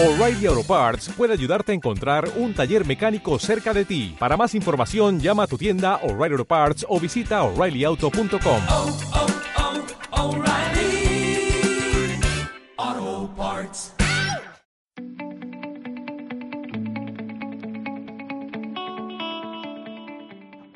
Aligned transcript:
O'Reilly 0.00 0.46
Auto 0.46 0.62
Parts 0.62 1.08
puede 1.16 1.32
ayudarte 1.32 1.72
a 1.72 1.74
encontrar 1.74 2.28
un 2.36 2.54
taller 2.54 2.86
mecánico 2.86 3.36
cerca 3.40 3.74
de 3.74 3.84
ti. 3.84 4.14
Para 4.16 4.36
más 4.36 4.54
información, 4.54 5.18
llama 5.18 5.42
a 5.42 5.46
tu 5.48 5.58
tienda 5.58 5.96
O'Reilly 6.04 6.34
Auto 6.34 6.44
Parts 6.44 6.86
o 6.88 7.00
visita 7.00 7.42
oreillyauto.com. 7.42 8.60
oh, 8.70 8.96
oh, 10.12 10.36
O'Reilly 10.36 11.50
Auto 12.76 13.34
Parts. 13.34 13.92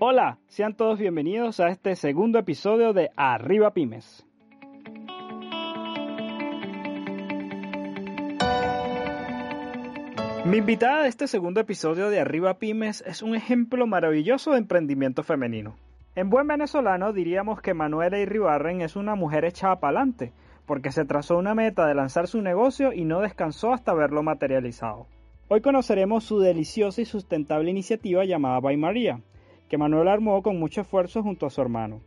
Hola, 0.00 0.41
sean 0.48 0.75
todos 0.75 0.98
bienvenidos 0.98 1.61
a 1.61 1.68
este 1.68 1.95
segundo 1.95 2.41
episodio 2.41 2.93
de 2.93 3.12
Arriba 3.14 3.73
Pymes. 3.73 4.27
Mi 10.52 10.58
invitada 10.58 11.04
de 11.04 11.08
este 11.08 11.29
segundo 11.29 11.61
episodio 11.61 12.11
de 12.11 12.20
Arriba 12.20 12.58
Pymes 12.58 13.02
es 13.06 13.22
un 13.22 13.34
ejemplo 13.34 13.86
maravilloso 13.86 14.50
de 14.50 14.58
emprendimiento 14.58 15.22
femenino. 15.22 15.76
En 16.14 16.29
buen 16.29 16.46
venezolano 16.46 17.14
diríamos 17.14 17.62
que 17.62 17.72
Manuela 17.72 18.18
Irribarren 18.18 18.82
es 18.82 18.94
una 18.94 19.14
mujer 19.14 19.46
echada 19.46 19.80
para 19.80 20.00
adelante, 20.00 20.34
porque 20.66 20.93
se 20.93 21.07
trazó 21.07 21.38
una 21.38 21.54
meta 21.54 21.86
de 21.86 21.94
lanzar 21.94 22.29
su 22.29 22.43
negocio 22.43 22.93
y 22.93 23.07
no 23.07 23.20
descansó 23.20 23.72
hasta 23.72 23.94
verlo 23.94 24.22
materializado. 24.22 25.07
Hoy 25.48 25.62
conoceremos 25.62 26.24
su 26.24 26.38
deliciosa 26.38 27.00
y 27.00 27.07
sustentable 27.07 27.71
iniciativa 27.71 28.26
llamada 28.26 28.60
By 28.60 28.76
María, 28.76 29.22
que 29.71 29.79
Manuel 29.79 30.08
armó 30.08 30.43
con 30.43 30.58
mucho 30.58 30.82
esfuerzo 30.82 31.22
junto 31.22 31.46
a 31.46 31.50
su 31.50 31.62
hermano. 31.62 32.02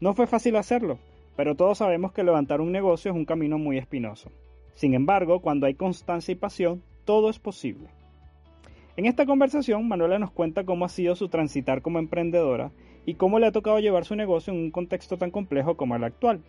No 0.00 0.12
fue 0.12 0.26
fácil 0.26 0.56
hacerlo, 0.56 0.98
pero 1.36 1.54
todos 1.54 1.78
sabemos 1.78 2.10
que 2.10 2.24
levantar 2.24 2.60
un 2.60 2.72
negocio 2.72 3.12
es 3.12 3.16
un 3.16 3.26
camino 3.26 3.58
muy 3.58 3.78
espinoso. 3.78 4.32
Sin 4.74 4.92
embargo, 4.92 5.38
cuando 5.38 5.66
hay 5.66 5.74
constancia 5.74 6.32
y 6.32 6.34
pasión, 6.34 6.82
todo 7.06 7.30
es 7.30 7.38
posible. 7.38 7.88
En 8.96 9.06
esta 9.06 9.24
conversación, 9.24 9.88
Manuela 9.88 10.18
nos 10.18 10.30
cuenta 10.30 10.64
cómo 10.64 10.84
ha 10.84 10.90
sido 10.90 11.16
su 11.16 11.28
transitar 11.28 11.80
como 11.80 11.98
emprendedora 11.98 12.72
y 13.06 13.14
cómo 13.14 13.38
le 13.38 13.46
ha 13.46 13.52
tocado 13.52 13.78
llevar 13.78 14.04
su 14.04 14.16
negocio 14.16 14.52
en 14.52 14.58
un 14.58 14.70
contexto 14.70 15.16
tan 15.16 15.30
complejo 15.30 15.76
como 15.76 15.96
el 15.96 16.04
actual. 16.04 16.42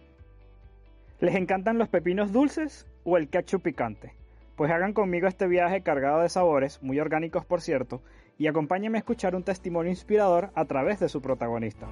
¿Les 1.20 1.36
encantan 1.36 1.78
los 1.78 1.88
pepinos 1.88 2.32
dulces 2.32 2.88
o 3.04 3.18
el 3.18 3.30
ketchup 3.30 3.62
picante? 3.62 4.14
Pues 4.56 4.72
hagan 4.72 4.94
conmigo 4.94 5.28
este 5.28 5.48
viaje 5.48 5.82
cargado 5.82 6.22
de 6.22 6.30
sabores, 6.30 6.82
muy 6.82 7.00
orgánicos 7.00 7.46
por 7.46 7.62
cierto, 7.62 8.02
y 8.40 8.48
acompáñenme 8.48 8.98
a 8.98 9.00
escuchar 9.00 9.36
un 9.36 9.44
testimonio 9.44 9.92
inspirador 9.92 10.50
a 10.56 10.66
través 10.66 11.00
de 11.00 11.10
su 11.10 11.22
protagonista. 11.22 11.88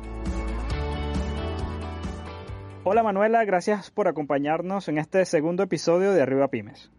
Hola 2.83 3.03
Manuela, 3.03 3.43
gracias 3.45 3.91
por 3.91 4.07
acompañarnos 4.07 4.87
en 4.87 4.99
este 4.99 5.25
segundo 5.25 5.63
episodio 5.63 6.13
de 6.13 6.21
Arriba 6.21 6.47
Pymes. 6.47 6.91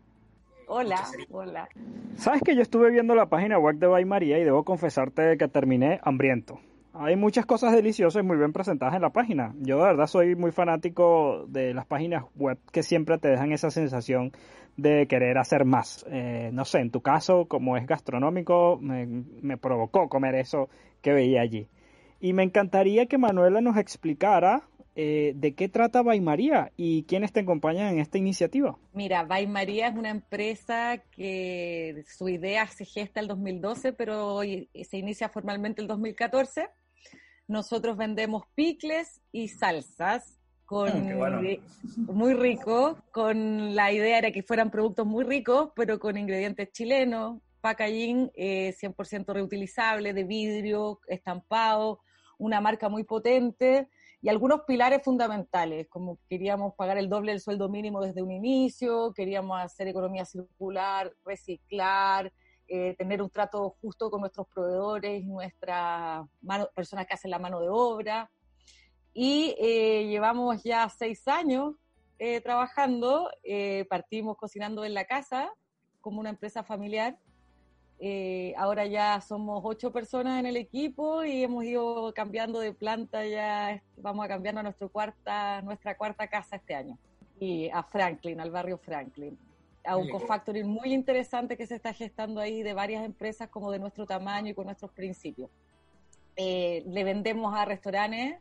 Hola, 0.69 1.00
hola. 1.31 1.69
Sabes 2.17 2.42
que 2.42 2.56
yo 2.56 2.62
estuve 2.62 2.91
viendo 2.91 3.14
la 3.14 3.27
página 3.27 3.56
web 3.56 3.77
de 3.77 3.86
Bay 3.86 4.05
María 4.05 4.39
y 4.39 4.45
debo 4.45 4.64
confesarte 4.64 5.39
que 5.39 5.47
terminé 5.47 6.00
hambriento. 6.03 6.59
Hay 6.92 7.14
muchas 7.14 7.47
cosas 7.47 7.72
deliciosas 7.72 8.25
y 8.25 8.27
muy 8.27 8.36
bien 8.36 8.53
presentadas 8.53 8.97
en 8.97 9.03
la 9.03 9.11
página. 9.11 9.55
Yo 9.61 9.77
de 9.78 9.84
verdad 9.84 10.09
soy 10.09 10.34
muy 10.34 10.50
fanático 10.50 11.44
de 11.47 11.72
las 11.72 11.87
páginas 11.87 12.25
web 12.34 12.59
que 12.72 12.83
siempre 12.83 13.19
te 13.19 13.28
dejan 13.28 13.53
esa 13.53 13.70
sensación 13.70 14.33
de 14.77 15.06
querer 15.06 15.39
hacer 15.39 15.64
más. 15.64 16.05
Eh, 16.11 16.50
no 16.53 16.64
sé, 16.64 16.81
en 16.81 16.91
tu 16.91 17.00
caso, 17.00 17.47
como 17.47 17.77
es 17.77 17.87
gastronómico, 17.87 18.77
me, 18.81 19.06
me 19.06 19.56
provocó 19.59 20.09
comer 20.09 20.34
eso 20.34 20.69
que 21.00 21.12
veía 21.12 21.42
allí. 21.42 21.69
Y 22.19 22.33
me 22.33 22.42
encantaría 22.42 23.06
que 23.06 23.19
Manuela 23.19 23.61
nos 23.61 23.77
explicara 23.77 24.62
eh, 24.99 25.35
de 25.37 25.55
qué 25.55 25.69
trata 25.69 26.03
Bay 26.03 26.23
María 26.23 26.73
y 26.75 27.03
quiénes 27.03 27.31
te 27.31 27.41
acompañan 27.41 27.93
en 27.93 27.99
esta 27.99 28.17
iniciativa. 28.17 28.79
Mira, 28.95 29.25
Bay 29.25 29.47
María 29.47 29.89
es 29.89 29.95
una 29.95 30.09
empresa 30.09 31.03
que 31.11 32.03
su 32.09 32.31
idea 32.31 32.67
se 32.67 32.87
gesta 32.87 33.21
el 33.21 33.29
2012, 33.29 33.93
pero 33.93 34.35
hoy 34.35 34.71
se 34.89 34.97
inicia 34.97 35.29
formalmente 35.29 35.83
el 35.83 35.87
2014. 35.87 36.71
Nosotros 37.47 37.99
vendemos 37.99 38.45
picles 38.55 39.21
y 39.33 39.49
salsas 39.49 40.39
con 40.65 40.89
Mm, 41.15 41.19
bueno. 41.19 41.41
muy 42.06 42.33
rico, 42.33 42.97
con 43.12 43.75
la 43.75 43.93
idea 43.93 44.17
era 44.17 44.33
que 44.33 44.43
fueran 44.43 44.71
productos 44.71 45.06
muy 45.06 45.25
ricos, 45.25 45.73
pero 45.77 45.99
con 45.99 46.17
ingredientes 46.17 46.73
chilenos, 46.73 47.43
packaging 47.61 48.31
eh, 48.35 48.73
100% 48.73 49.35
reutilizable, 49.35 50.15
de 50.15 50.25
vidrio, 50.25 51.01
estampado, 51.06 52.01
una 52.39 52.62
marca 52.62 52.89
muy 52.89 53.05
potente 53.05 53.89
y 54.26 54.28
algunos 54.28 54.62
pilares 54.62 55.04
fundamentales, 55.04 55.87
como 55.88 56.19
queríamos 56.28 56.75
pagar 56.75 56.98
el 56.98 57.09
doble 57.09 57.31
del 57.31 57.41
sueldo 57.41 57.69
mínimo 57.69 58.00
desde 58.00 58.22
un 58.22 58.32
inicio, 58.32 59.12
queríamos 59.14 59.56
hacer 59.60 59.87
economía 59.87 60.25
circular, 60.25 61.14
reciclar, 61.25 62.32
eh, 62.66 62.97
tener 62.98 63.22
un 63.22 63.31
trato 63.31 63.76
justo 63.81 64.10
con 64.10 64.22
nuestros 64.22 64.48
proveedores, 64.48 65.25
nuestras 65.25 66.26
personas 66.75 67.06
que 67.06 67.14
hacen 67.14 67.31
la 67.31 67.38
mano 67.38 67.60
de 67.60 67.69
obra. 67.69 68.28
Y 69.12 69.54
eh, 69.60 70.09
llevamos 70.09 70.60
ya 70.64 70.88
seis 70.88 71.28
años 71.28 71.76
eh, 72.19 72.41
trabajando, 72.41 73.31
partimos 73.88 74.37
cocinando 74.37 74.84
en 74.84 74.94
la 74.94 75.04
casa 75.04 75.53
como 76.00 76.19
una 76.19 76.31
empresa 76.31 76.64
familiar. 76.64 77.16
Eh, 77.99 78.53
ahora 78.59 78.84
ya 78.87 79.21
somos 79.23 79.62
ocho 79.65 79.91
personas 79.91 80.39
en 80.39 80.47
el 80.47 80.57
equipo 80.57 81.25
y 81.25 81.43
hemos 81.43 81.65
ido 81.65 82.12
cambiando 82.15 82.61
de 82.61 82.73
planta, 82.73 83.27
ya 83.27 83.83
vamos 83.97 84.25
a 84.25 84.29
cambiar 84.29 84.59
a 84.59 84.62
nuestro 84.62 84.91
cuarta, 84.91 85.62
nuestra 85.62 85.97
cuarta 85.97 86.29
casa 86.29 86.56
este 86.56 86.75
año. 86.75 86.99
Y 87.41 87.71
a 87.71 87.83
Franklin, 87.83 88.41
al 88.41 88.51
barrio 88.51 88.79
Franklin. 88.79 89.39
A 89.85 89.97
un 89.97 90.11
co-factoring 90.11 90.67
muy 90.67 90.93
interesante 90.93 91.56
que 91.56 91.67
se 91.67 91.77
está 91.77 91.93
gestando 91.93 92.41
ahí 92.41 92.62
de 92.62 92.75
varias 92.75 93.05
empresas 93.05 93.49
como 93.49 93.71
de 93.71 93.79
nuestro 93.79 94.05
tamaño 94.05 94.51
y 94.51 94.55
con 94.55 94.67
nuestros 94.67 94.91
principios. 94.91 95.49
Eh, 96.35 96.83
le 96.87 97.05
vendemos 97.05 97.55
a 97.55 97.65
restaurantes, 97.65 98.39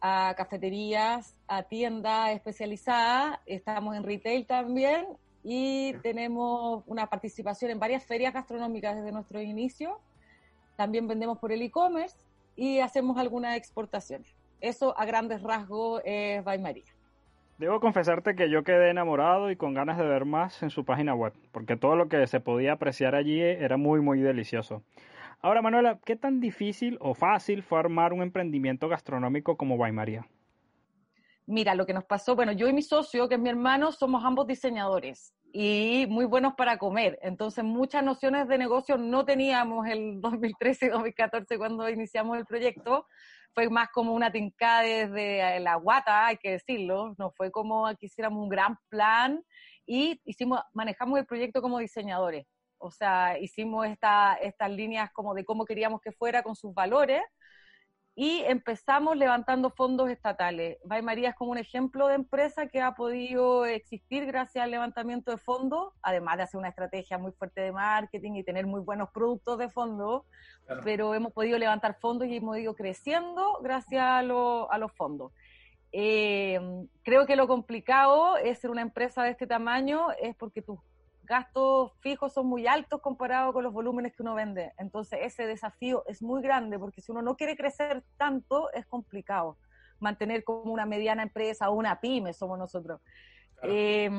a 0.00 0.34
cafeterías, 0.36 1.34
a 1.46 1.62
tiendas 1.62 2.32
especializadas, 2.32 3.38
estamos 3.46 3.96
en 3.96 4.02
retail 4.02 4.46
también 4.46 5.06
y 5.44 5.92
tenemos 6.02 6.82
una 6.86 7.06
participación 7.06 7.70
en 7.70 7.78
varias 7.78 8.04
ferias 8.04 8.32
gastronómicas 8.32 8.96
desde 8.96 9.12
nuestro 9.12 9.40
inicio. 9.40 10.00
También 10.76 11.06
vendemos 11.06 11.38
por 11.38 11.52
el 11.52 11.60
e-commerce 11.60 12.16
y 12.56 12.80
hacemos 12.80 13.18
algunas 13.18 13.56
exportaciones. 13.56 14.34
Eso 14.60 14.98
a 14.98 15.04
grandes 15.04 15.42
rasgos 15.42 16.00
es 16.06 16.42
By. 16.42 16.82
Debo 17.58 17.78
confesarte 17.78 18.34
que 18.34 18.50
yo 18.50 18.64
quedé 18.64 18.90
enamorado 18.90 19.50
y 19.50 19.56
con 19.56 19.74
ganas 19.74 19.98
de 19.98 20.04
ver 20.04 20.24
más 20.24 20.62
en 20.62 20.70
su 20.70 20.84
página 20.84 21.14
web, 21.14 21.34
porque 21.52 21.76
todo 21.76 21.94
lo 21.94 22.08
que 22.08 22.26
se 22.26 22.40
podía 22.40 22.72
apreciar 22.72 23.14
allí 23.14 23.40
era 23.40 23.76
muy, 23.76 24.00
muy 24.00 24.20
delicioso. 24.20 24.82
Ahora, 25.42 25.60
Manuela, 25.60 25.98
¿qué 26.04 26.16
tan 26.16 26.40
difícil 26.40 26.96
o 27.00 27.14
fácil 27.14 27.62
fue 27.62 27.78
armar 27.78 28.14
un 28.14 28.22
emprendimiento 28.22 28.88
gastronómico 28.88 29.56
como 29.56 29.76
By? 29.76 29.92
Mira, 31.46 31.74
lo 31.74 31.84
que 31.84 31.92
nos 31.92 32.04
pasó, 32.04 32.34
bueno, 32.34 32.52
yo 32.52 32.68
y 32.68 32.72
mi 32.72 32.82
socio, 32.82 33.28
que 33.28 33.34
es 33.34 33.40
mi 33.40 33.50
hermano, 33.50 33.92
somos 33.92 34.24
ambos 34.24 34.46
diseñadores 34.46 35.34
y 35.52 36.06
muy 36.08 36.24
buenos 36.24 36.54
para 36.54 36.78
comer. 36.78 37.18
Entonces, 37.22 37.62
muchas 37.62 38.02
nociones 38.02 38.48
de 38.48 38.58
negocio 38.58 38.96
no 38.96 39.24
teníamos 39.24 39.86
el 39.86 40.20
2013 40.20 40.86
y 40.86 40.88
2014 40.88 41.58
cuando 41.58 41.88
iniciamos 41.88 42.38
el 42.38 42.46
proyecto. 42.46 43.06
Fue 43.54 43.68
más 43.68 43.88
como 43.92 44.14
una 44.14 44.32
tincada 44.32 44.82
desde 44.82 45.60
la 45.60 45.76
guata, 45.76 46.26
hay 46.26 46.38
que 46.38 46.52
decirlo. 46.52 47.14
No 47.18 47.30
fue 47.30 47.52
como 47.52 47.86
que 47.96 48.06
hiciéramos 48.06 48.42
un 48.42 48.48
gran 48.48 48.78
plan 48.88 49.44
y 49.86 50.20
hicimos, 50.24 50.60
manejamos 50.72 51.20
el 51.20 51.26
proyecto 51.26 51.62
como 51.62 51.78
diseñadores. 51.78 52.46
O 52.78 52.90
sea, 52.90 53.38
hicimos 53.38 53.86
esta, 53.86 54.34
estas 54.34 54.70
líneas 54.70 55.10
como 55.12 55.34
de 55.34 55.44
cómo 55.44 55.64
queríamos 55.66 56.00
que 56.00 56.10
fuera 56.10 56.42
con 56.42 56.56
sus 56.56 56.74
valores 56.74 57.22
y 58.16 58.42
empezamos 58.44 59.16
levantando 59.16 59.70
fondos 59.70 60.08
estatales. 60.08 60.78
Bay 60.84 61.02
María 61.02 61.30
es 61.30 61.34
como 61.34 61.50
un 61.50 61.58
ejemplo 61.58 62.06
de 62.06 62.14
empresa 62.14 62.68
que 62.68 62.80
ha 62.80 62.94
podido 62.94 63.66
existir 63.66 64.24
gracias 64.26 64.62
al 64.64 64.70
levantamiento 64.70 65.32
de 65.32 65.38
fondos, 65.38 65.92
además 66.00 66.36
de 66.36 66.44
hacer 66.44 66.58
una 66.58 66.68
estrategia 66.68 67.18
muy 67.18 67.32
fuerte 67.32 67.60
de 67.60 67.72
marketing 67.72 68.34
y 68.36 68.44
tener 68.44 68.66
muy 68.66 68.80
buenos 68.82 69.10
productos 69.10 69.58
de 69.58 69.68
fondos, 69.68 70.22
pero 70.84 71.12
hemos 71.14 71.32
podido 71.32 71.58
levantar 71.58 71.98
fondos 72.00 72.28
y 72.28 72.36
hemos 72.36 72.56
ido 72.58 72.74
creciendo 72.74 73.58
gracias 73.62 74.02
a, 74.04 74.22
lo- 74.22 74.70
a 74.70 74.78
los 74.78 74.92
fondos. 74.92 75.32
Eh, 75.90 76.58
creo 77.02 77.26
que 77.26 77.36
lo 77.36 77.46
complicado 77.48 78.36
es 78.36 78.58
ser 78.60 78.70
una 78.70 78.82
empresa 78.82 79.22
de 79.24 79.30
este 79.30 79.46
tamaño 79.46 80.10
es 80.20 80.34
porque 80.36 80.62
tus 80.62 80.78
gastos 81.24 81.92
fijos 82.00 82.32
son 82.32 82.46
muy 82.46 82.66
altos 82.66 83.00
comparados 83.00 83.52
con 83.52 83.64
los 83.64 83.72
volúmenes 83.72 84.12
que 84.14 84.22
uno 84.22 84.34
vende. 84.34 84.72
Entonces 84.78 85.20
ese 85.22 85.46
desafío 85.46 86.04
es 86.06 86.22
muy 86.22 86.42
grande 86.42 86.78
porque 86.78 87.00
si 87.00 87.12
uno 87.12 87.22
no 87.22 87.36
quiere 87.36 87.56
crecer 87.56 88.04
tanto 88.16 88.72
es 88.72 88.86
complicado 88.86 89.56
mantener 90.00 90.44
como 90.44 90.72
una 90.72 90.86
mediana 90.86 91.22
empresa 91.22 91.70
o 91.70 91.74
una 91.74 92.00
pyme 92.00 92.32
somos 92.32 92.58
nosotros. 92.58 93.00
Eh, 93.62 94.10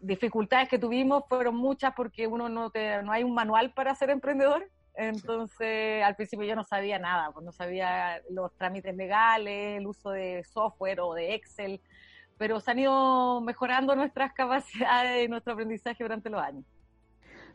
dificultades 0.00 0.68
que 0.68 0.78
tuvimos 0.78 1.24
fueron 1.28 1.56
muchas 1.56 1.92
porque 1.94 2.26
uno 2.26 2.48
no, 2.48 2.70
te, 2.70 3.02
no 3.02 3.12
hay 3.12 3.22
un 3.22 3.34
manual 3.34 3.72
para 3.72 3.94
ser 3.94 4.10
emprendedor. 4.10 4.68
Entonces, 4.94 6.02
al 6.04 6.16
principio 6.16 6.46
yo 6.46 6.54
no 6.54 6.64
sabía 6.64 6.98
nada, 6.98 7.30
pues 7.32 7.44
no 7.44 7.52
sabía 7.52 8.20
los 8.28 8.54
trámites 8.56 8.94
legales, 8.94 9.78
el 9.78 9.86
uso 9.86 10.10
de 10.10 10.44
software 10.44 11.00
o 11.00 11.14
de 11.14 11.34
Excel, 11.34 11.80
pero 12.38 12.60
se 12.60 12.70
han 12.70 12.78
ido 12.78 13.40
mejorando 13.40 13.94
nuestras 13.94 14.32
capacidades 14.32 15.24
y 15.24 15.28
nuestro 15.28 15.52
aprendizaje 15.52 16.02
durante 16.02 16.30
los 16.30 16.40
años. 16.40 16.64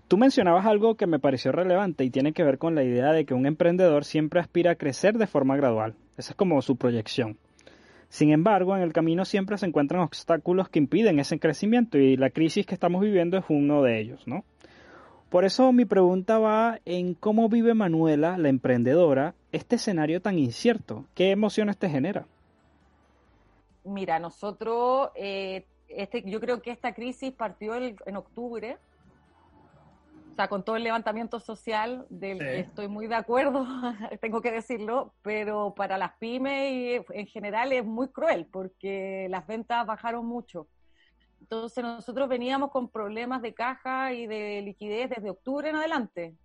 Tú 0.08 0.18
mencionabas 0.18 0.66
algo 0.66 0.96
que 0.96 1.06
me 1.06 1.20
pareció 1.20 1.52
relevante 1.52 2.06
y 2.06 2.10
tiene 2.10 2.32
que 2.32 2.44
ver 2.44 2.58
con 2.58 2.76
la 2.76 2.84
idea 2.84 3.12
de 3.12 3.26
que 3.26 3.34
un 3.34 3.46
emprendedor 3.46 4.06
siempre 4.06 4.40
aspira 4.40 4.72
a 4.72 4.76
crecer 4.76 5.18
de 5.18 5.28
forma 5.28 5.58
gradual. 5.58 5.96
Esa 6.18 6.32
es 6.32 6.38
como 6.38 6.62
su 6.62 6.78
proyección. 6.78 7.38
Sin 8.08 8.32
embargo, 8.32 8.76
en 8.76 8.84
el 8.84 8.94
camino 8.94 9.26
siempre 9.26 9.58
se 9.58 9.66
encuentran 9.66 10.02
obstáculos 10.02 10.70
que 10.70 10.80
impiden 10.80 11.20
ese 11.20 11.40
crecimiento 11.40 11.98
y 11.98 12.16
la 12.16 12.30
crisis 12.30 12.66
que 12.66 12.74
estamos 12.74 13.02
viviendo 13.02 13.38
es 13.38 13.44
uno 13.50 13.84
de 13.84 14.00
ellos, 14.00 14.26
¿no? 14.28 14.46
Por 15.30 15.44
eso 15.44 15.74
mi 15.74 15.84
pregunta 15.84 16.40
va 16.40 16.80
en 16.86 17.14
cómo 17.14 17.50
vive 17.50 17.74
Manuela, 17.74 18.38
la 18.38 18.48
emprendedora, 18.48 19.36
este 19.52 19.76
escenario 19.76 20.22
tan 20.22 20.40
incierto. 20.40 21.04
¿Qué 21.16 21.32
emociones 21.32 21.78
te 21.78 21.90
genera? 21.90 22.28
Mira, 23.88 24.20
nosotros, 24.20 25.12
eh, 25.16 25.66
este, 25.88 26.24
yo 26.24 26.40
creo 26.40 26.62
que 26.62 26.72
esta 26.72 26.94
crisis 26.94 27.32
partió 27.32 27.76
en 27.76 28.16
octubre, 28.16 28.78
o 30.32 30.36
sea, 30.36 30.50
con 30.50 30.64
todo 30.64 30.76
el 30.76 30.84
levantamiento 30.84 31.40
social 31.40 32.06
del 32.10 32.38
que 32.38 32.60
estoy 32.60 32.88
muy 32.88 33.08
de 33.08 33.16
acuerdo, 33.16 33.66
tengo 34.22 34.40
que 34.40 34.52
decirlo, 34.52 35.14
pero 35.24 35.74
para 35.76 35.98
las 35.98 36.14
pymes 36.20 36.72
y 36.72 37.02
en 37.10 37.26
general 37.26 37.72
es 37.72 37.84
muy 37.84 38.10
cruel 38.10 38.46
porque 38.46 39.28
las 39.32 39.48
ventas 39.48 39.88
bajaron 39.88 40.28
mucho. 40.28 40.68
Entonces 41.42 41.84
nosotros 41.84 42.30
veníamos 42.30 42.70
con 42.70 42.90
problemas 42.90 43.42
de 43.42 43.54
caja 43.54 44.14
y 44.14 44.28
de 44.28 44.62
liquidez 44.62 45.10
desde 45.10 45.32
octubre 45.32 45.70
en 45.70 45.76
adelante. 45.76 46.36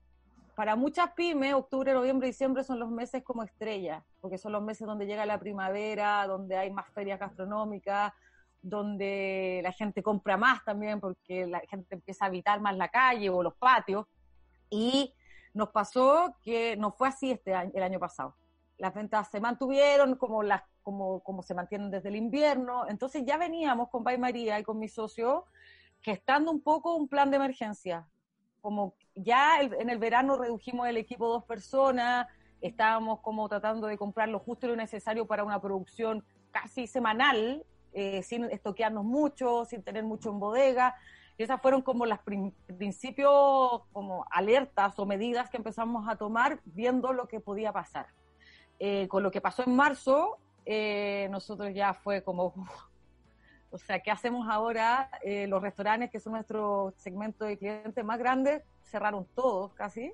Para 0.55 0.77
muchas 0.77 1.13
pymes, 1.13 1.55
octubre, 1.55 1.95
noviembre, 1.95 2.29
diciembre 2.29 2.63
son 2.63 2.79
los 2.79 2.91
meses 2.91 3.23
como 3.23 3.43
estrella, 3.43 4.05
porque 4.21 4.37
son 4.37 4.53
los 4.53 4.63
meses 4.63 4.87
donde 4.87 5.07
llega 5.07 5.25
la 5.25 5.39
primavera, 5.39 6.27
donde 6.27 6.57
hay 6.57 6.71
más 6.71 6.89
ferias 6.91 7.19
gastronómicas, 7.19 8.13
donde 8.61 9.61
la 9.63 9.73
gente 9.73 10.03
compra 10.03 10.37
más 10.37 10.63
también, 10.65 11.01
porque 11.01 11.47
la 11.47 11.61
gente 11.61 11.95
empieza 11.95 12.27
a 12.27 12.29
habitar 12.29 12.61
más 12.61 12.77
la 12.77 12.89
calle 12.89 13.31
o 13.31 13.43
los 13.43 13.55
patios. 13.55 14.07
Y 14.69 15.15
nos 15.55 15.71
pasó 15.71 16.37
que 16.43 16.77
no 16.77 16.93
fue 16.93 17.09
así 17.09 17.31
este 17.31 17.55
año, 17.55 17.73
el 17.75 17.83
año 17.83 17.99
pasado. 17.99 18.37
Las 18.79 18.95
ventas 18.95 19.31
se 19.31 19.41
mantuvieron 19.41 20.17
como 20.17 20.43
las 20.43 20.63
como, 20.83 21.21
como 21.21 21.43
se 21.43 21.55
mantienen 21.55 21.91
desde 21.91 22.09
el 22.09 22.17
invierno. 22.17 22.87
Entonces 22.89 23.25
ya 23.25 23.37
veníamos 23.37 23.89
con 23.89 24.05
Bay 24.05 24.19
María 24.19 24.59
y 24.59 24.65
con 24.65 24.79
mi 24.79 24.89
socio 24.89 25.47
gestando 26.01 26.51
un 26.51 26.61
poco 26.63 26.95
un 26.97 27.09
plan 27.09 27.31
de 27.31 27.37
emergencia. 27.37 28.09
Como 28.63 28.95
ya 29.15 29.61
en 29.61 29.91
el 29.91 29.99
verano 29.99 30.39
redujimos 30.39 30.89
el 30.89 30.97
equipo 30.97 31.29
dos 31.29 31.45
personas, 31.45 32.27
estábamos 32.63 33.21
como 33.21 33.49
tratando 33.49 33.89
de 33.89 33.99
comprar 33.99 34.29
lo 34.29 34.39
justo 34.39 34.67
y 34.67 34.71
lo 34.71 34.77
necesario 34.77 35.27
para 35.27 35.45
una 35.45 35.61
producción 35.61 36.25
casi 36.53 36.87
semanal, 36.87 37.65
eh, 37.93 38.23
sin 38.23 38.45
estoquearnos 38.45 39.05
mucho, 39.05 39.65
sin 39.67 39.83
tener 39.83 40.05
mucho 40.05 40.31
en 40.31 40.39
bodega. 40.39 40.95
Y 41.37 41.43
esas 41.43 41.61
fueron 41.61 41.83
como 41.83 42.07
los 42.07 42.19
principios, 42.79 43.83
como 43.93 44.27
alertas 44.31 44.99
o 44.99 45.07
medidas 45.07 45.51
que 45.51 45.57
empezamos 45.57 46.09
a 46.09 46.17
tomar 46.17 46.61
viendo 46.65 47.13
lo 47.13 47.27
que 47.27 47.41
podía 47.41 47.73
pasar. 47.73 48.07
Eh, 48.79 49.09
con 49.09 49.23
lo 49.23 49.31
que 49.31 49.41
pasó 49.41 49.65
en 49.65 49.75
marzo, 49.75 50.39
eh, 50.65 51.29
nosotros 51.31 51.75
ya 51.75 51.95
fue 51.95 52.23
como, 52.23 52.55
o 53.73 53.79
sea, 53.79 54.01
¿qué 54.01 54.11
hacemos 54.11 54.47
ahora? 54.49 55.09
Eh, 55.23 55.47
los 55.49 55.63
restaurantes, 55.63 56.11
que 56.11 56.21
son 56.21 56.35
nuestro 56.35 56.93
segmento 56.97 57.47
de 57.47 57.57
clientes 57.57 58.05
más 58.05 58.19
grandes, 58.19 58.63
cerraron 58.83 59.27
todos 59.35 59.73
casi. 59.73 60.13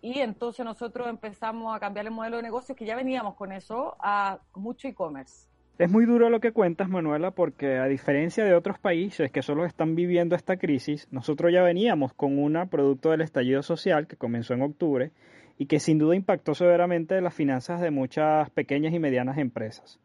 Y 0.00 0.20
entonces 0.20 0.64
nosotros 0.64 1.08
empezamos 1.08 1.76
a 1.76 1.80
cambiar 1.80 2.06
el 2.06 2.12
modelo 2.12 2.38
de 2.38 2.42
negocio, 2.42 2.74
que 2.74 2.86
ya 2.86 2.96
veníamos 2.96 3.34
con 3.34 3.52
eso, 3.52 3.96
a 4.00 4.38
mucho 4.54 4.88
e-commerce. 4.88 5.48
Es 5.78 5.90
muy 5.90 6.06
duro 6.06 6.30
lo 6.30 6.40
que 6.40 6.52
cuentas, 6.52 6.88
Manuela, 6.88 7.30
porque 7.30 7.76
a 7.76 7.84
diferencia 7.84 8.44
de 8.44 8.54
otros 8.54 8.78
países 8.78 9.30
que 9.30 9.42
solo 9.42 9.64
están 9.64 9.94
viviendo 9.94 10.34
esta 10.34 10.56
crisis, 10.56 11.06
nosotros 11.10 11.52
ya 11.52 11.62
veníamos 11.62 12.12
con 12.14 12.38
una 12.38 12.66
producto 12.66 13.10
del 13.10 13.20
estallido 13.20 13.62
social 13.62 14.06
que 14.06 14.16
comenzó 14.16 14.54
en 14.54 14.62
octubre 14.62 15.12
y 15.56 15.66
que 15.66 15.78
sin 15.78 15.98
duda 15.98 16.16
impactó 16.16 16.54
severamente 16.54 17.20
las 17.20 17.34
finanzas 17.34 17.80
de 17.80 17.90
muchas 17.90 18.50
pequeñas 18.50 18.92
y 18.94 18.98
medianas 18.98 19.38
empresas. 19.38 20.00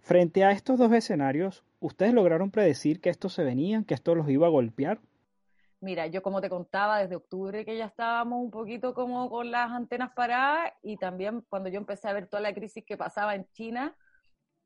Frente 0.00 0.44
a 0.44 0.52
estos 0.52 0.78
dos 0.78 0.92
escenarios, 0.92 1.64
¿ustedes 1.80 2.14
lograron 2.14 2.50
predecir 2.50 3.00
que 3.00 3.10
esto 3.10 3.28
se 3.28 3.44
venía, 3.44 3.84
que 3.86 3.94
esto 3.94 4.14
los 4.14 4.28
iba 4.28 4.46
a 4.46 4.50
golpear? 4.50 5.00
Mira, 5.80 6.08
yo 6.08 6.22
como 6.22 6.40
te 6.40 6.50
contaba 6.50 6.98
desde 6.98 7.14
octubre 7.14 7.64
que 7.64 7.76
ya 7.76 7.86
estábamos 7.86 8.42
un 8.42 8.50
poquito 8.50 8.94
como 8.94 9.30
con 9.30 9.50
las 9.52 9.70
antenas 9.70 10.10
paradas 10.14 10.72
y 10.82 10.96
también 10.96 11.44
cuando 11.48 11.68
yo 11.68 11.78
empecé 11.78 12.08
a 12.08 12.12
ver 12.12 12.26
toda 12.26 12.40
la 12.40 12.52
crisis 12.52 12.84
que 12.84 12.96
pasaba 12.96 13.36
en 13.36 13.48
China, 13.52 13.96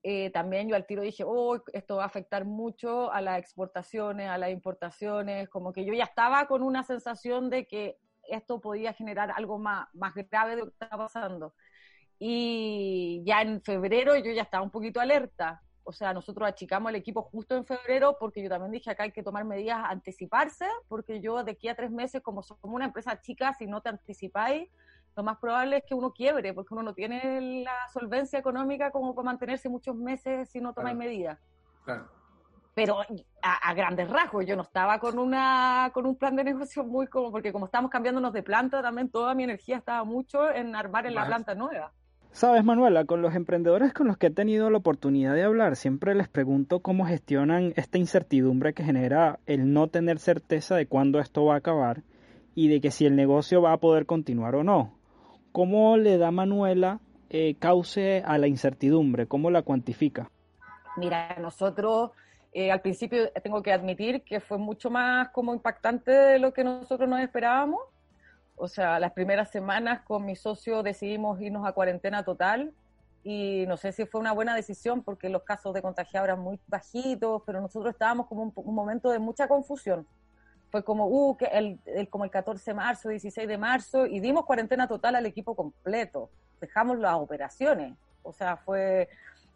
eh, 0.03 0.31
también 0.31 0.69
yo 0.69 0.75
al 0.75 0.87
tiro 0.87 1.03
dije, 1.03 1.23
oh, 1.25 1.63
esto 1.73 1.97
va 1.97 2.05
a 2.05 2.07
afectar 2.07 2.45
mucho 2.45 3.13
a 3.13 3.21
las 3.21 3.39
exportaciones, 3.39 4.29
a 4.29 4.39
las 4.39 4.51
importaciones, 4.51 5.49
como 5.49 5.73
que 5.73 5.85
yo 5.85 5.93
ya 5.93 6.05
estaba 6.05 6.47
con 6.47 6.63
una 6.63 6.83
sensación 6.83 7.51
de 7.51 7.67
que 7.67 7.99
esto 8.29 8.61
podía 8.61 8.95
generar 8.95 9.31
algo 9.31 9.59
más, 9.59 9.89
más 9.93 10.15
grave 10.15 10.53
de 10.53 10.57
lo 10.57 10.65
que 10.65 10.73
estaba 10.73 11.05
pasando. 11.05 11.55
Y 12.19 13.23
ya 13.27 13.43
en 13.43 13.63
febrero 13.63 14.17
yo 14.17 14.33
ya 14.33 14.43
estaba 14.43 14.65
un 14.65 14.71
poquito 14.71 15.01
alerta. 15.01 15.63
O 15.85 15.93
sea, 15.93 16.13
nosotros 16.13 16.49
achicamos 16.49 16.91
el 16.91 16.97
equipo 16.97 17.23
justo 17.23 17.57
en 17.57 17.65
febrero 17.65 18.17
porque 18.19 18.43
yo 18.43 18.49
también 18.49 18.73
dije 18.73 18.91
acá 18.91 19.05
hay 19.05 19.13
que 19.13 19.23
tomar 19.23 19.45
medidas, 19.45 19.81
anticiparse, 19.85 20.67
porque 20.89 21.21
yo 21.21 21.43
de 21.45 21.53
aquí 21.53 21.69
a 21.69 21.75
tres 21.75 21.91
meses, 21.91 22.23
como 22.23 22.43
somos 22.43 22.65
una 22.65 22.87
empresa 22.87 23.21
chica, 23.21 23.53
si 23.55 23.67
no 23.67 23.81
te 23.81 23.89
anticipáis, 23.89 24.69
lo 25.17 25.23
más 25.23 25.39
probable 25.39 25.79
es 25.79 25.85
que 25.87 25.95
uno 25.95 26.13
quiebre, 26.13 26.55
porque 26.55 26.75
uno 26.75 26.83
no 26.83 26.95
tiene 26.95 27.63
la 27.65 27.89
solvencia 27.93 28.39
económica 28.39 28.91
como 28.91 29.15
para 29.15 29.27
mantenerse 29.27 29.69
muchos 29.69 29.97
meses 29.97 30.49
si 30.51 30.61
no 30.61 30.73
tomáis 30.73 30.97
medidas. 30.97 31.39
Claro 31.85 32.23
pero 32.75 33.01
a, 33.43 33.75
grandes 33.75 34.09
rasgos, 34.09 34.47
yo 34.47 34.57
no 34.57 34.63
estaba 34.63 34.99
con 34.99 35.19
una 35.19 35.91
con 35.93 36.07
un 36.07 36.17
plan 36.17 36.37
de 36.37 36.45
negocio 36.53 36.85
muy 36.85 37.07
como, 37.07 37.31
porque 37.31 37.53
como 37.53 37.67
estamos 37.67 37.91
cambiándonos 37.91 38.33
de 38.33 38.43
planta, 38.43 38.83
también 38.83 39.11
toda 39.11 39.35
mi 39.35 39.45
energía 39.45 39.77
estaba 39.77 40.05
mucho 40.05 40.51
en 40.51 40.75
armar 40.75 41.07
en 41.07 41.15
la 41.15 41.27
planta 41.27 41.55
nueva. 41.55 41.93
Sabes, 42.33 42.65
Manuela, 42.65 43.05
con 43.05 43.21
los 43.21 43.35
emprendedores 43.35 43.93
con 43.93 44.07
los 44.07 44.17
que 44.17 44.29
he 44.29 44.31
tenido 44.31 44.71
la 44.71 44.79
oportunidad 44.79 45.35
de 45.35 45.45
hablar, 45.45 45.77
siempre 45.77 46.15
les 46.15 46.29
pregunto 46.29 46.81
cómo 46.81 47.05
gestionan 47.05 47.75
esta 47.77 47.99
incertidumbre 47.99 48.73
que 48.73 48.85
genera 48.85 49.39
el 49.45 49.73
no 49.73 49.89
tener 49.89 50.19
certeza 50.19 50.75
de 50.75 50.87
cuándo 50.87 51.21
esto 51.21 51.45
va 51.45 51.55
a 51.55 51.59
acabar 51.59 52.03
y 52.55 52.69
de 52.69 52.81
que 52.81 52.91
si 52.91 53.05
el 53.05 53.17
negocio 53.17 53.61
va 53.61 53.75
a 53.75 53.77
poder 53.77 54.07
continuar 54.07 54.55
o 54.55 54.65
no. 54.65 54.95
¿Cómo 55.53 55.99
le 55.99 56.17
da 56.17 56.31
Manuela 56.31 57.01
eh, 57.29 57.55
cauce 57.59 58.23
a 58.25 58.39
la 58.39 58.47
incertidumbre? 58.47 59.27
¿Cómo 59.27 59.51
la 59.51 59.61
cuantifica? 59.61 60.31
Mira, 60.97 61.37
nosotros 61.39 62.13
eh, 62.55 62.73
al 62.73 62.81
principio 62.81 63.31
tengo 63.43 63.63
que 63.63 63.73
admitir 63.73 64.23
que 64.23 64.41
fue 64.41 64.57
mucho 64.57 64.91
más 64.91 65.29
como 65.31 65.53
impactante 65.53 66.11
de 66.11 66.39
lo 66.39 66.55
que 66.55 66.65
nosotros 66.65 67.09
nos 67.09 67.21
esperábamos. 67.21 67.81
O 68.63 68.69
sea, 68.69 69.01
las 69.01 69.11
primeras 69.11 69.51
semanas 69.51 70.03
con 70.03 70.25
mi 70.25 70.37
socio 70.37 70.85
decidimos 70.85 71.41
irnos 71.41 71.67
a 71.67 71.73
cuarentena 71.73 72.25
total 72.25 72.73
y 73.25 73.65
no 73.67 73.77
sé 73.77 73.91
si 73.91 74.07
fue 74.07 74.21
una 74.21 74.31
buena 74.31 74.55
decisión 74.55 75.03
porque 75.03 75.29
los 75.29 75.43
casos 75.43 75.75
de 75.75 75.83
contagiados 75.83 76.29
eran 76.29 76.39
muy 76.39 76.61
bajitos, 76.69 77.43
pero 77.45 77.61
nosotros 77.61 77.93
estábamos 77.93 78.29
como 78.29 78.53
un, 78.55 78.75
momento 78.75 79.11
de 79.11 79.19
mucha 79.19 79.49
confusión. 79.49 80.07
Fue 80.71 80.85
como, 80.85 81.09
uh, 81.09 81.37
el, 81.51 81.81
el, 81.87 82.09
como 82.09 82.23
el 82.23 82.31
14 82.31 82.71
de 82.71 82.75
marzo, 82.75 83.09
16 83.09 83.49
de 83.49 83.59
marzo, 83.59 84.07
y 84.07 84.21
dimos 84.21 84.47
cuarentena 84.47 84.87
total 84.87 85.17
al 85.17 85.27
equipo 85.27 85.57
completo. 85.57 86.31
Dejamos 86.61 87.01
las 87.01 87.17
operaciones. 87.17 87.95
O 88.23 88.33
sea, 88.33 88.59
fue 88.59 89.09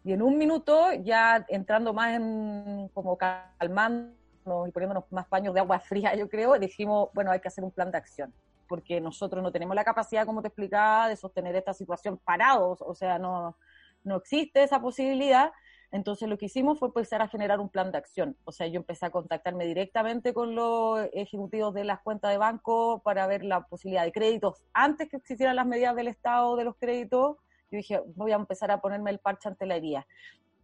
y 0.03 0.11
en 0.11 0.21
un 0.21 0.37
minuto, 0.37 0.91
ya 0.91 1.45
entrando 1.47 1.93
más 1.93 2.13
en 2.13 2.89
como 2.93 3.17
calmándonos 3.17 4.67
y 4.67 4.71
poniéndonos 4.71 5.05
más 5.11 5.27
paños 5.27 5.53
de 5.53 5.61
agua 5.61 5.79
fría, 5.79 6.13
yo 6.13 6.27
creo, 6.27 6.59
dijimos, 6.59 7.07
bueno, 7.13 7.31
hay 7.31 7.39
que 7.39 7.47
hacer 7.47 7.63
un 7.63 7.71
plan 7.71 7.89
de 7.89 7.97
acción, 7.97 8.33
porque 8.67 9.01
nosotros 9.01 9.41
no 9.43 9.51
tenemos 9.51 9.75
la 9.75 9.83
capacidad, 9.83 10.25
como 10.25 10.41
te 10.41 10.49
explicaba, 10.49 11.09
de 11.09 11.15
sostener 11.15 11.55
esta 11.55 11.73
situación 11.73 12.17
parados, 12.17 12.81
o 12.81 12.93
sea, 12.93 13.19
no, 13.19 13.57
no 14.03 14.17
existe 14.17 14.63
esa 14.63 14.81
posibilidad. 14.81 15.51
Entonces 15.89 16.27
lo 16.27 16.37
que 16.37 16.47
hicimos 16.47 16.79
fue 16.79 16.89
empezar 16.89 17.21
a 17.21 17.29
generar 17.29 17.61
un 17.61 17.69
plan 17.69 17.91
de 17.91 17.97
acción. 17.97 18.35
O 18.43 18.51
sea, 18.51 18.67
yo 18.67 18.77
empecé 18.77 19.05
a 19.05 19.09
contactarme 19.09 19.65
directamente 19.65 20.33
con 20.33 20.53
los 20.53 21.07
ejecutivos 21.13 21.73
de 21.73 21.85
las 21.85 22.01
cuentas 22.01 22.31
de 22.31 22.37
banco 22.37 23.01
para 23.03 23.25
ver 23.25 23.43
la 23.43 23.61
posibilidad 23.61 24.03
de 24.03 24.11
créditos 24.11 24.61
antes 24.73 25.07
que 25.07 25.17
existieran 25.17 25.55
las 25.55 25.65
medidas 25.65 25.95
del 25.95 26.09
Estado 26.09 26.57
de 26.57 26.65
los 26.65 26.75
créditos 26.75 27.37
yo 27.71 27.77
dije, 27.77 28.01
voy 28.15 28.31
a 28.31 28.35
empezar 28.35 28.71
a 28.71 28.81
ponerme 28.81 29.11
el 29.11 29.19
parche 29.19 29.49
ante 29.49 29.65
la 29.65 29.75
herida. 29.75 30.07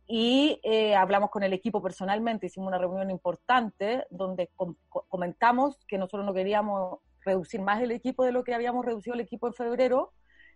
Y 0.06 0.60
eh, 0.64 0.96
hablamos 0.96 1.30
con 1.30 1.44
el 1.44 1.54
equipo 1.54 1.82
personalmente, 1.82 2.48
hicimos 2.48 2.68
una 2.68 2.78
reunión 2.78 3.10
importante 3.10 4.06
donde 4.10 4.50
comentamos 5.10 5.78
que 5.88 5.98
nosotros 5.98 6.26
no 6.26 6.34
queríamos 6.34 7.00
reducir 7.26 7.62
más 7.62 7.82
el 7.82 7.92
equipo 7.92 8.24
de 8.26 8.32
lo 8.32 8.44
que 8.44 8.54
habíamos 8.54 8.86
reducido 8.86 9.14
el 9.14 9.22
equipo 9.22 9.48
en 9.48 9.54
febrero 9.54 10.12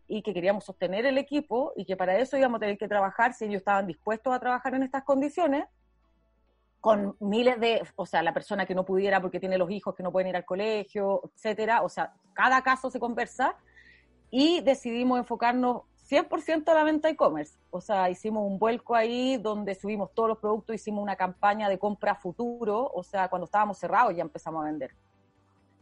y 0.08 0.22
que 0.22 0.34
queríamos 0.34 0.64
sostener 0.64 1.06
el 1.06 1.18
equipo 1.18 1.74
y 1.76 1.86
que 1.86 1.98
para 1.98 2.18
eso 2.18 2.38
íbamos 2.38 2.58
a 2.58 2.62
tener 2.62 2.78
que 2.78 2.88
trabajar, 2.88 3.34
si 3.34 3.46
ellos 3.46 3.58
estaban 3.58 3.88
dispuestos 3.88 4.34
a 4.34 4.40
trabajar 4.40 4.74
en 4.74 4.84
estas 4.84 5.04
condiciones, 5.04 5.66
con 6.80 7.18
miles 7.20 7.60
de, 7.60 7.86
o 7.96 8.06
sea, 8.06 8.22
la 8.22 8.34
persona 8.34 8.66
que 8.66 8.76
no 8.76 8.86
pudiera 8.86 9.22
porque 9.22 9.40
tiene 9.40 9.58
los 9.58 9.70
hijos 9.72 9.96
que 9.96 10.04
no 10.04 10.12
pueden 10.12 10.30
ir 10.30 10.36
al 10.36 10.46
colegio, 10.46 11.22
etcétera, 11.36 11.82
o 11.82 11.90
sea, 11.90 12.14
cada 12.34 12.62
caso 12.62 12.90
se 12.90 13.00
conversa 13.00 13.56
y 14.30 14.62
decidimos 14.62 15.20
enfocarnos 15.20 15.82
100% 16.10 16.70
a 16.70 16.74
la 16.74 16.84
venta 16.84 17.10
e-commerce. 17.10 17.58
O 17.70 17.82
sea, 17.82 18.10
hicimos 18.10 18.44
un 18.46 18.60
vuelco 18.60 18.96
ahí 18.96 19.38
donde 19.38 19.76
subimos 19.76 20.14
todos 20.14 20.30
los 20.30 20.38
productos, 20.38 20.76
hicimos 20.76 21.04
una 21.04 21.16
campaña 21.16 21.68
de 21.68 21.78
compra 21.78 22.16
futuro, 22.16 22.90
o 22.94 23.04
sea, 23.04 23.28
cuando 23.28 23.46
estábamos 23.46 23.78
cerrados 23.78 24.16
ya 24.16 24.22
empezamos 24.22 24.64
a 24.64 24.68
vender. 24.68 24.96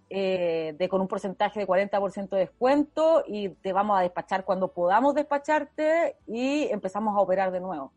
Eh, 0.09 0.75
de 0.77 0.87
con 0.87 1.01
un 1.01 1.07
porcentaje 1.07 1.59
de 1.59 1.67
40% 1.67 2.29
de 2.29 2.37
descuento 2.37 3.23
y 3.27 3.49
te 3.49 3.73
vamos 3.73 3.97
a 3.97 4.01
despachar 4.01 4.45
cuando 4.45 4.67
podamos 4.67 5.15
despacharte 5.15 6.15
y 6.27 6.67
empezamos 6.71 7.15
a 7.15 7.19
operar 7.19 7.51
de 7.51 7.59
nuevo. 7.59 7.91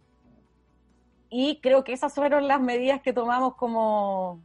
Y 1.30 1.60
creo 1.60 1.84
que 1.84 1.92
esas 1.92 2.14
fueron 2.14 2.48
las 2.48 2.60
medidas 2.60 3.02
que 3.02 3.12
tomamos 3.12 3.54
como 3.56 4.40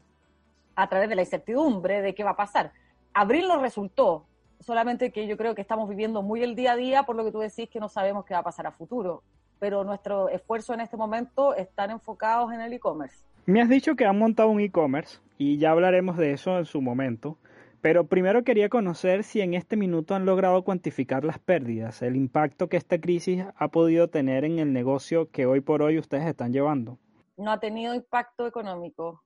a 0.75 0.89
través 0.89 1.07
de 1.07 1.15
la 1.15 1.21
incertidumbre 1.21 2.01
de 2.01 2.13
qué 2.13 2.23
va 2.23 2.31
a 2.31 2.35
pasar. 2.35 2.73
Abril 3.13 3.47
nos 3.47 3.61
resultó, 3.61 4.25
solamente 4.59 5.11
que 5.11 5.27
yo 5.27 5.37
creo 5.37 5.55
que 5.55 5.61
estamos 5.61 5.87
viviendo 5.87 6.21
muy 6.21 6.43
el 6.43 6.55
día 6.55 6.73
a 6.73 6.75
día 6.75 7.03
por 7.03 7.15
lo 7.15 7.23
que 7.23 7.31
tú 7.31 7.39
decís 7.39 7.69
que 7.69 7.79
no 7.79 7.89
sabemos 7.89 8.25
qué 8.25 8.33
va 8.33 8.41
a 8.41 8.43
pasar 8.43 8.67
a 8.67 8.71
futuro, 8.71 9.23
pero 9.59 9.83
nuestro 9.83 10.29
esfuerzo 10.29 10.73
en 10.73 10.81
este 10.81 10.97
momento 10.97 11.55
están 11.55 11.91
enfocados 11.91 12.51
en 12.51 12.61
el 12.61 12.73
e-commerce. 12.73 13.23
Me 13.45 13.61
has 13.61 13.69
dicho 13.69 13.95
que 13.95 14.05
han 14.05 14.17
montado 14.17 14.49
un 14.49 14.59
e-commerce 14.59 15.19
y 15.37 15.57
ya 15.57 15.71
hablaremos 15.71 16.17
de 16.17 16.31
eso 16.31 16.57
en 16.57 16.65
su 16.65 16.81
momento, 16.81 17.37
pero 17.83 18.07
primero 18.07 18.45
quería 18.45 18.69
conocer 18.69 19.25
si 19.25 19.41
en 19.41 19.53
este 19.53 19.75
minuto 19.75 20.15
han 20.15 20.25
logrado 20.25 20.63
cuantificar 20.63 21.25
las 21.25 21.37
pérdidas, 21.37 22.01
el 22.01 22.15
impacto 22.15 22.69
que 22.69 22.77
esta 22.77 22.97
crisis 22.97 23.43
ha 23.57 23.67
podido 23.67 24.07
tener 24.07 24.45
en 24.45 24.57
el 24.57 24.71
negocio 24.71 25.29
que 25.31 25.45
hoy 25.45 25.59
por 25.59 25.81
hoy 25.81 25.99
ustedes 25.99 26.25
están 26.25 26.53
llevando. 26.53 26.97
No 27.35 27.51
ha 27.51 27.59
tenido 27.59 27.93
impacto 27.93 28.47
económico. 28.47 29.21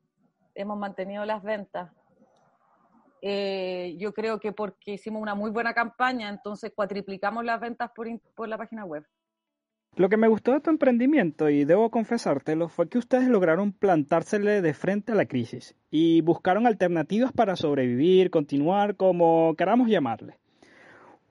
Hemos 0.55 0.75
mantenido 0.79 1.23
las 1.23 1.43
ventas. 1.43 1.91
Eh, 3.21 3.95
yo 3.99 4.11
creo 4.11 4.39
que 4.39 4.53
porque 4.53 4.93
hicimos 4.93 5.21
una 5.21 5.35
muy 5.35 5.51
buena 5.51 5.75
campaña, 5.75 6.27
entonces 6.27 6.71
cuatriplicamos 6.73 7.45
las 7.45 7.59
ventas 7.61 7.91
por, 7.95 8.07
por 8.33 8.49
la 8.49 8.57
página 8.57 8.85
web. 8.85 9.05
Lo 9.97 10.09
que 10.09 10.17
me 10.17 10.27
gustó 10.27 10.51
de 10.51 10.59
tu 10.59 10.69
emprendimiento, 10.69 11.49
y 11.49 11.65
debo 11.65 11.89
confesártelo, 11.89 12.69
fue 12.69 12.87
que 12.87 12.99
ustedes 12.99 13.27
lograron 13.29 13.71
plantársele 13.71 14.61
de 14.61 14.75
frente 14.75 15.11
a 15.11 15.15
la 15.15 15.25
crisis 15.25 15.75
y 15.89 16.21
buscaron 16.21 16.67
alternativas 16.67 17.31
para 17.31 17.55
sobrevivir, 17.55 18.29
continuar, 18.29 18.95
como 18.95 19.55
queramos 19.55 19.89
llamarle. 19.89 20.37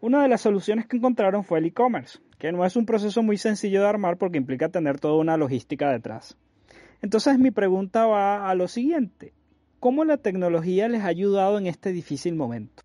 Una 0.00 0.20
de 0.20 0.28
las 0.28 0.40
soluciones 0.40 0.88
que 0.88 0.96
encontraron 0.96 1.44
fue 1.44 1.60
el 1.60 1.66
e-commerce, 1.66 2.18
que 2.40 2.50
no 2.50 2.64
es 2.64 2.74
un 2.74 2.86
proceso 2.86 3.22
muy 3.22 3.36
sencillo 3.36 3.82
de 3.82 3.88
armar 3.88 4.18
porque 4.18 4.38
implica 4.38 4.68
tener 4.68 4.98
toda 4.98 5.14
una 5.14 5.36
logística 5.36 5.92
detrás. 5.92 6.36
Entonces 7.02 7.38
mi 7.38 7.52
pregunta 7.52 8.06
va 8.06 8.50
a 8.50 8.54
lo 8.56 8.66
siguiente, 8.66 9.32
¿cómo 9.78 10.04
la 10.04 10.16
tecnología 10.16 10.88
les 10.88 11.02
ha 11.02 11.06
ayudado 11.06 11.58
en 11.58 11.68
este 11.68 11.92
difícil 11.92 12.34
momento? 12.34 12.82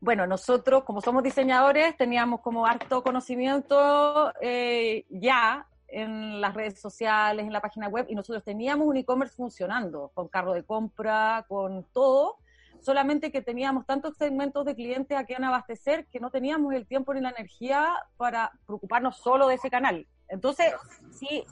Bueno, 0.00 0.26
nosotros 0.26 0.84
como 0.84 1.00
somos 1.00 1.22
diseñadores 1.22 1.96
teníamos 1.96 2.40
como 2.40 2.66
harto 2.66 3.02
conocimiento 3.02 4.32
eh, 4.40 5.04
ya 5.10 5.66
en 5.88 6.40
las 6.40 6.54
redes 6.54 6.80
sociales, 6.80 7.44
en 7.44 7.52
la 7.52 7.60
página 7.60 7.88
web, 7.88 8.06
y 8.08 8.14
nosotros 8.14 8.44
teníamos 8.44 8.86
un 8.86 8.96
e-commerce 8.96 9.34
funcionando, 9.34 10.10
con 10.14 10.28
carro 10.28 10.52
de 10.52 10.62
compra, 10.62 11.46
con 11.48 11.84
todo, 11.92 12.36
solamente 12.80 13.32
que 13.32 13.42
teníamos 13.42 13.86
tantos 13.86 14.16
segmentos 14.16 14.64
de 14.64 14.74
clientes 14.74 15.16
a 15.16 15.24
quien 15.24 15.44
abastecer 15.44 16.06
que 16.06 16.20
no 16.20 16.30
teníamos 16.30 16.74
el 16.74 16.86
tiempo 16.86 17.14
ni 17.14 17.20
la 17.20 17.30
energía 17.30 17.88
para 18.16 18.52
preocuparnos 18.66 19.16
solo 19.16 19.48
de 19.48 19.54
ese 19.54 19.70
canal. 19.70 20.06
Entonces, 20.28 20.74
sí, 21.10 21.44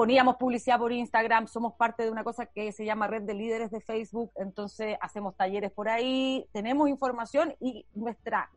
poníamos 0.00 0.36
publicidad 0.36 0.78
por 0.78 0.92
Instagram, 0.92 1.46
somos 1.46 1.74
parte 1.74 2.04
de 2.04 2.10
una 2.10 2.24
cosa 2.24 2.46
que 2.46 2.72
se 2.72 2.86
llama 2.86 3.06
Red 3.06 3.24
de 3.24 3.34
Líderes 3.34 3.70
de 3.70 3.82
Facebook, 3.82 4.32
entonces 4.36 4.96
hacemos 4.98 5.36
talleres 5.36 5.70
por 5.72 5.90
ahí, 5.90 6.46
tenemos 6.52 6.88
información 6.88 7.54
y 7.60 7.84
nuestra, 7.92 8.48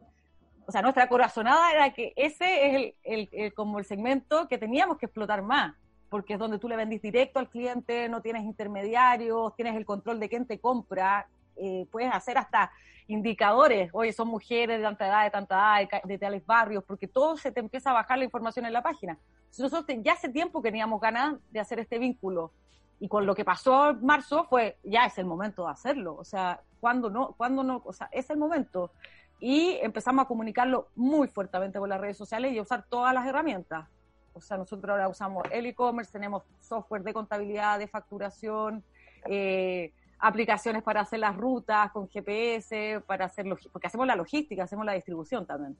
o 0.66 0.72
sea, 0.72 0.82
nuestra 0.82 1.10
corazonada 1.10 1.70
era 1.74 1.94
que 1.94 2.14
ese 2.16 2.94
es 2.94 2.94
el, 3.04 3.54
como 3.56 3.78
el 3.80 3.84
segmento 3.84 4.48
que 4.48 4.58
teníamos 4.58 4.98
que 4.98 5.08
explotar 5.08 5.42
más, 5.42 5.76
porque 6.08 6.36
es 6.36 6.40
donde 6.40 6.60
tú 6.60 6.70
le 6.70 6.78
vendís 6.78 7.02
directo 7.02 7.40
al 7.40 7.50
cliente, 7.50 8.08
no 8.08 8.22
tienes 8.22 8.44
intermediarios, 8.46 9.54
tienes 9.58 9.76
el 9.76 9.84
control 9.84 10.22
de 10.22 10.30
quién 10.30 10.46
te 10.46 10.60
compra, 10.60 11.28
eh, 11.58 11.86
puedes 11.92 12.14
hacer 12.14 12.38
hasta 12.38 12.72
indicadores, 13.08 13.90
oye, 13.92 14.14
son 14.14 14.30
mujeres 14.30 14.78
de 14.78 14.84
tanta 14.86 15.08
edad, 15.08 15.24
de 15.26 15.32
tanta 15.32 15.56
edad, 15.82 16.02
de, 16.06 16.18
tales 16.18 16.46
barrios, 16.46 16.86
porque 16.86 17.10
todo 17.10 17.36
se 17.36 17.52
te 17.52 17.60
empieza 17.60 17.90
a 17.90 17.94
bajar 17.96 18.18
la 18.18 18.24
información 18.24 18.66
en 18.66 18.72
la 18.72 18.82
página. 18.82 19.20
Nosotros 19.58 19.86
ya 20.04 20.14
hace 20.14 20.30
tiempo 20.30 20.62
que 20.62 20.70
teníamos 20.70 21.00
ganas 21.00 21.36
de 21.52 21.60
hacer 21.60 21.80
este 21.80 22.00
vínculo. 22.00 22.52
Y 23.00 23.08
con 23.08 23.26
lo 23.26 23.36
que 23.36 23.46
pasó 23.46 23.90
en 23.90 24.06
marzo 24.06 24.46
fue, 24.46 24.78
ya 24.84 25.06
es 25.06 25.18
el 25.18 25.26
momento 25.26 25.66
de 25.66 25.72
hacerlo. 25.72 26.16
O 26.16 26.24
sea, 26.24 26.62
cuando 26.80 27.10
no, 27.10 27.34
cuando 27.34 27.64
no, 27.64 27.82
o 27.86 27.94
sea, 27.94 28.10
es 28.12 28.30
el 28.30 28.38
momento. 28.38 28.92
Y 29.40 29.78
empezamos 29.82 30.24
a 30.24 30.28
comunicarlo 30.28 30.88
muy 30.96 31.28
fuertemente 31.28 31.80
con 31.80 31.90
las 31.90 32.00
redes 32.00 32.18
sociales 32.18 32.54
y 32.54 32.58
a 32.58 32.62
usar 32.62 32.86
todas 32.90 33.14
las 33.14 33.28
herramientas. 33.28 33.88
O 34.34 34.42
sea, 34.42 34.58
nosotros 34.58 34.90
ahora 34.90 35.08
usamos 35.08 35.44
el 35.52 35.66
e-commerce, 35.66 36.12
tenemos 36.12 36.44
software 36.62 37.04
de 37.04 37.14
contabilidad, 37.14 37.78
de 37.78 37.88
facturación, 37.88 38.84
eh, 39.26 39.94
aplicaciones 40.18 40.82
para 40.82 41.02
hacer 41.02 41.20
las 41.20 41.36
rutas 41.36 41.92
con 41.92 42.08
GPS, 42.08 43.02
para 43.06 43.26
hacer 43.26 43.46
porque 43.72 43.88
hacemos 43.88 44.08
la 44.08 44.16
logística, 44.16 44.64
hacemos 44.64 44.86
la 44.86 44.94
distribución 44.94 45.46
también. 45.46 45.78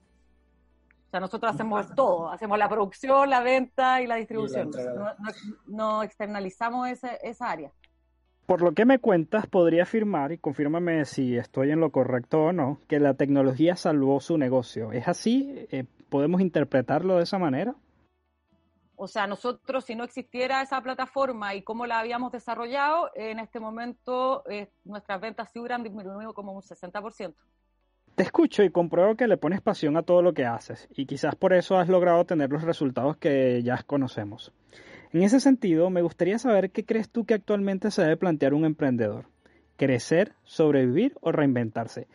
O 1.14 1.16
sea, 1.16 1.20
nosotros 1.20 1.54
hacemos 1.54 1.94
todo, 1.94 2.32
hacemos 2.32 2.58
la 2.58 2.68
producción, 2.68 3.30
la 3.30 3.42
venta 3.42 4.02
y 4.02 4.08
la 4.08 4.16
distribución. 4.16 4.72
no, 5.68 6.02
externalizamos 6.02 6.90
esa 6.90 7.52
área. 7.52 7.72
Por 8.48 8.64
lo 8.64 8.72
que 8.72 8.84
me 8.86 8.98
cuentas, 8.98 9.46
podría 9.46 9.84
afirmar, 9.84 10.32
y 10.32 10.40
confírmame 10.40 11.06
si 11.06 11.38
estoy 11.38 11.70
en 11.70 11.82
lo 11.82 11.92
correcto 11.92 12.46
o 12.46 12.52
no, 12.52 12.80
que 12.88 13.00
la 13.00 13.14
tecnología 13.14 13.76
salvó 13.76 14.20
su 14.22 14.40
negocio. 14.40 14.92
¿Es 14.92 15.08
así? 15.08 15.68
Eh, 15.70 15.86
¿Podemos 16.10 16.42
interpretarlo 16.42 17.18
de 17.18 17.24
esa 17.26 17.38
manera? 17.38 17.76
O 18.96 19.08
sea, 19.08 19.28
nosotros, 19.28 19.86
si 19.86 19.94
no 19.94 20.04
existiera 20.04 20.64
esa 20.64 20.82
plataforma 20.82 21.54
y 21.54 21.62
cómo 21.62 21.86
la 21.86 22.00
habíamos 22.00 22.32
desarrollado, 22.32 23.12
en 23.14 23.38
este 23.38 23.60
momento 23.60 24.44
eh, 24.50 24.72
nuestras 24.84 25.22
ventas 25.22 25.52
sí 25.54 25.60
hubieran 25.60 25.84
disminuido 25.84 26.34
como 26.34 26.54
un 26.54 26.64
60%. 26.64 27.36
Te 28.16 28.22
escucho 28.22 28.64
y 28.64 28.70
compruebo 28.70 29.16
que 29.16 29.28
le 29.28 29.38
pones 29.38 29.62
pasión 29.62 29.98
a 29.98 30.04
todo 30.04 30.22
lo 30.22 30.34
que 30.34 30.46
haces 30.46 30.88
y 30.96 31.08
quizás 31.08 31.36
por 31.36 31.52
eso 31.52 31.78
has 31.78 31.90
logrado 31.90 32.26
tener 32.26 32.52
los 32.52 32.62
resultados 32.62 33.18
que 33.18 33.64
ya 33.64 33.82
conocemos. 33.88 34.54
En 35.14 35.24
ese 35.24 35.40
sentido, 35.40 35.90
me 35.90 36.04
gustaría 36.04 36.38
saber 36.38 36.70
qué 36.70 36.86
crees 36.86 37.10
tú 37.10 37.26
que 37.26 37.34
actualmente 37.34 37.90
se 37.90 38.04
debe 38.04 38.18
plantear 38.18 38.54
un 38.54 38.66
emprendedor. 38.66 39.26
¿Crecer, 39.78 40.34
sobrevivir 40.44 41.16
o 41.22 41.32
reinventarse? 41.32 42.08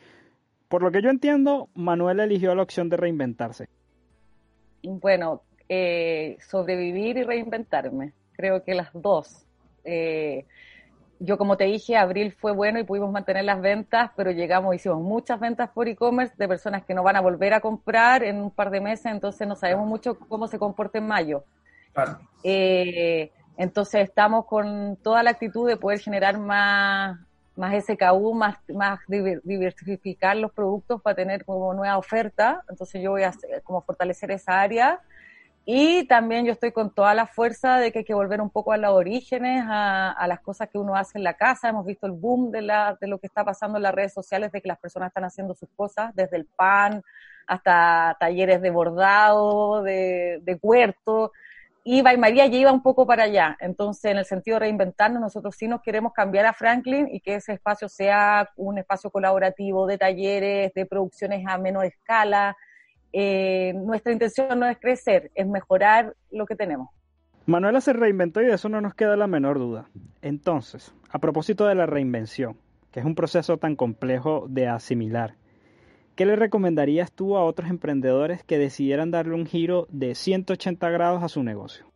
Por 0.69 0.83
lo 0.83 0.93
que 0.93 1.02
yo 1.02 1.11
entiendo, 1.11 1.69
Manuel 1.75 2.21
eligió 2.21 2.55
la 2.55 2.62
opción 2.62 2.88
de 2.88 2.97
reinventarse. 2.97 3.69
Bueno, 4.83 5.43
eh, 5.69 6.37
sobrevivir 6.40 7.17
y 7.17 7.23
reinventarme. 7.25 8.12
Creo 8.33 8.62
que 8.62 8.75
las 8.75 8.90
dos. 8.93 9.45
Eh, 9.85 10.47
yo, 11.21 11.37
como 11.37 11.57
te 11.57 11.65
dije, 11.65 11.97
abril 11.97 12.33
fue 12.33 12.53
bueno 12.53 12.79
y 12.79 12.85
pudimos 12.85 13.11
mantener 13.11 13.45
las 13.45 13.61
ventas, 13.61 14.11
pero 14.17 14.31
llegamos, 14.31 14.75
hicimos 14.75 15.01
muchas 15.01 15.41
ventas 15.41 15.71
por 15.71 15.89
e-commerce 15.89 16.35
de 16.37 16.47
personas 16.49 16.85
que 16.85 16.95
no 16.95 17.03
van 17.03 17.17
a 17.17 17.21
volver 17.21 17.55
a 17.55 17.61
comprar 17.61 18.23
en 18.23 18.41
un 18.41 18.51
par 18.51 18.71
de 18.71 18.81
meses, 18.81 19.07
entonces 19.07 19.47
no 19.47 19.57
sabemos 19.57 19.87
mucho 19.87 20.19
cómo 20.19 20.47
se 20.47 20.59
comporta 20.59 20.99
en 20.99 21.07
mayo. 21.07 21.45
Eh, 22.45 23.33
entonces 23.57 24.03
estamos 24.03 24.47
con 24.47 24.97
toda 25.03 25.23
la 25.25 25.31
actitud 25.31 25.69
de 25.69 25.77
poder 25.77 25.99
generar 25.99 26.39
más, 26.39 27.19
más 27.57 27.85
SKU, 27.85 28.35
más, 28.35 28.57
más 28.69 29.01
diversificar 29.09 30.37
los 30.37 30.53
productos 30.53 31.03
para 31.03 31.17
tener 31.17 31.45
como 31.45 31.75
nueva 31.75 31.99
oferta. 31.99 32.63
Entonces 32.69 33.03
yo 33.03 33.11
voy 33.11 33.25
a 33.25 33.33
como 33.65 33.83
fortalecer 33.83 34.31
esa 34.31 34.61
área 34.61 35.01
y 35.71 36.05
también 36.05 36.47
yo 36.47 36.53
estoy 36.53 36.73
con 36.73 36.95
toda 36.95 37.13
la 37.13 37.27
fuerza 37.27 37.77
de 37.77 37.93
que 37.93 37.99
hay 37.99 38.05
que 38.07 38.15
volver 38.15 38.41
un 38.41 38.49
poco 38.49 38.73
a 38.73 38.79
los 38.79 38.91
orígenes, 38.91 39.63
a, 39.69 40.25
las 40.27 40.41
cosas 40.41 40.71
que 40.71 40.79
uno 40.79 40.97
hace 40.97 41.19
en 41.19 41.25
la 41.25 41.35
casa. 41.35 41.69
Hemos 41.69 41.85
visto 41.85 42.07
el 42.07 42.13
boom 42.13 42.51
de, 42.51 42.63
la, 42.63 42.97
de 42.99 43.07
lo 43.07 43.19
que 43.19 43.27
está 43.27 43.45
pasando 43.45 43.77
en 43.77 43.83
las 43.83 43.95
redes 43.95 44.15
sociales, 44.15 44.51
de 44.51 44.63
que 44.63 44.69
las 44.69 44.79
personas 44.79 45.09
están 45.09 45.25
haciendo 45.25 45.53
sus 45.53 45.69
cosas, 45.77 46.15
desde 46.15 46.39
el 46.39 46.47
pan 46.47 47.03
hasta 47.47 48.17
talleres 48.19 48.63
de 48.63 48.71
bordado, 48.71 49.83
de, 49.83 50.41
de 50.43 50.59
huerto. 50.63 51.33
Y 51.85 52.03
María 52.03 52.47
ya 52.47 52.57
iba 52.57 52.73
un 52.73 52.83
poco 52.83 53.07
para 53.07 53.25
allá. 53.25 53.55
Entonces, 53.61 54.11
en 54.11 54.17
el 54.17 54.25
sentido 54.25 54.55
de 54.55 54.61
reinventarnos, 54.61 55.21
nosotros 55.21 55.55
sí 55.55 55.69
nos 55.69 55.83
queremos 55.83 56.15
cambiar 56.15 56.47
a 56.47 56.55
Franklin 56.55 57.11
y 57.13 57.21
que 57.21 57.35
ese 57.35 57.53
espacio 57.53 57.91
sea 57.91 58.49
un 58.57 58.79
espacio 58.79 59.11
colaborativo 59.11 59.87
de 59.87 59.99
talleres, 59.99 60.73
de 60.73 60.87
producciones 60.87 61.47
a 61.47 61.59
menor 61.59 61.85
escala, 61.85 62.57
eh, 63.12 63.73
nuestra 63.75 64.12
intención 64.12 64.59
no 64.59 64.67
es 64.69 64.79
crecer, 64.79 65.31
es 65.35 65.47
mejorar 65.47 66.15
lo 66.31 66.47
que 66.47 66.57
tenemos. 66.57 66.88
Manuela 67.47 67.81
se 67.81 67.95
reinventó 67.95 68.43
y 68.43 68.47
de 68.47 68.55
eso 68.55 68.69
no 68.69 68.81
nos 68.81 68.95
queda 68.95 69.17
la 69.17 69.27
menor 69.27 69.59
duda. 69.59 69.88
Entonces, 70.21 70.95
a 71.11 71.19
propósito 71.19 71.67
de 71.67 71.75
la 71.75 71.87
reinvención, 71.87 72.59
que 72.91 73.00
es 73.00 73.07
un 73.07 73.15
proceso 73.15 73.57
tan 73.57 73.75
complejo 73.75 74.47
de 74.50 74.69
asimilar, 74.69 75.37
¿qué 76.15 76.27
le 76.27 76.37
recomendarías 76.37 77.11
tú 77.11 77.38
a 77.38 77.45
otros 77.45 77.71
emprendedores 77.71 78.45
que 78.45 78.59
decidieran 78.59 79.11
darle 79.11 79.35
un 79.35 79.47
giro 79.47 79.87
de 79.91 80.15
180 80.15 80.91
grados 80.91 81.23
a 81.23 81.29
su 81.29 81.43
negocio? 81.43 81.87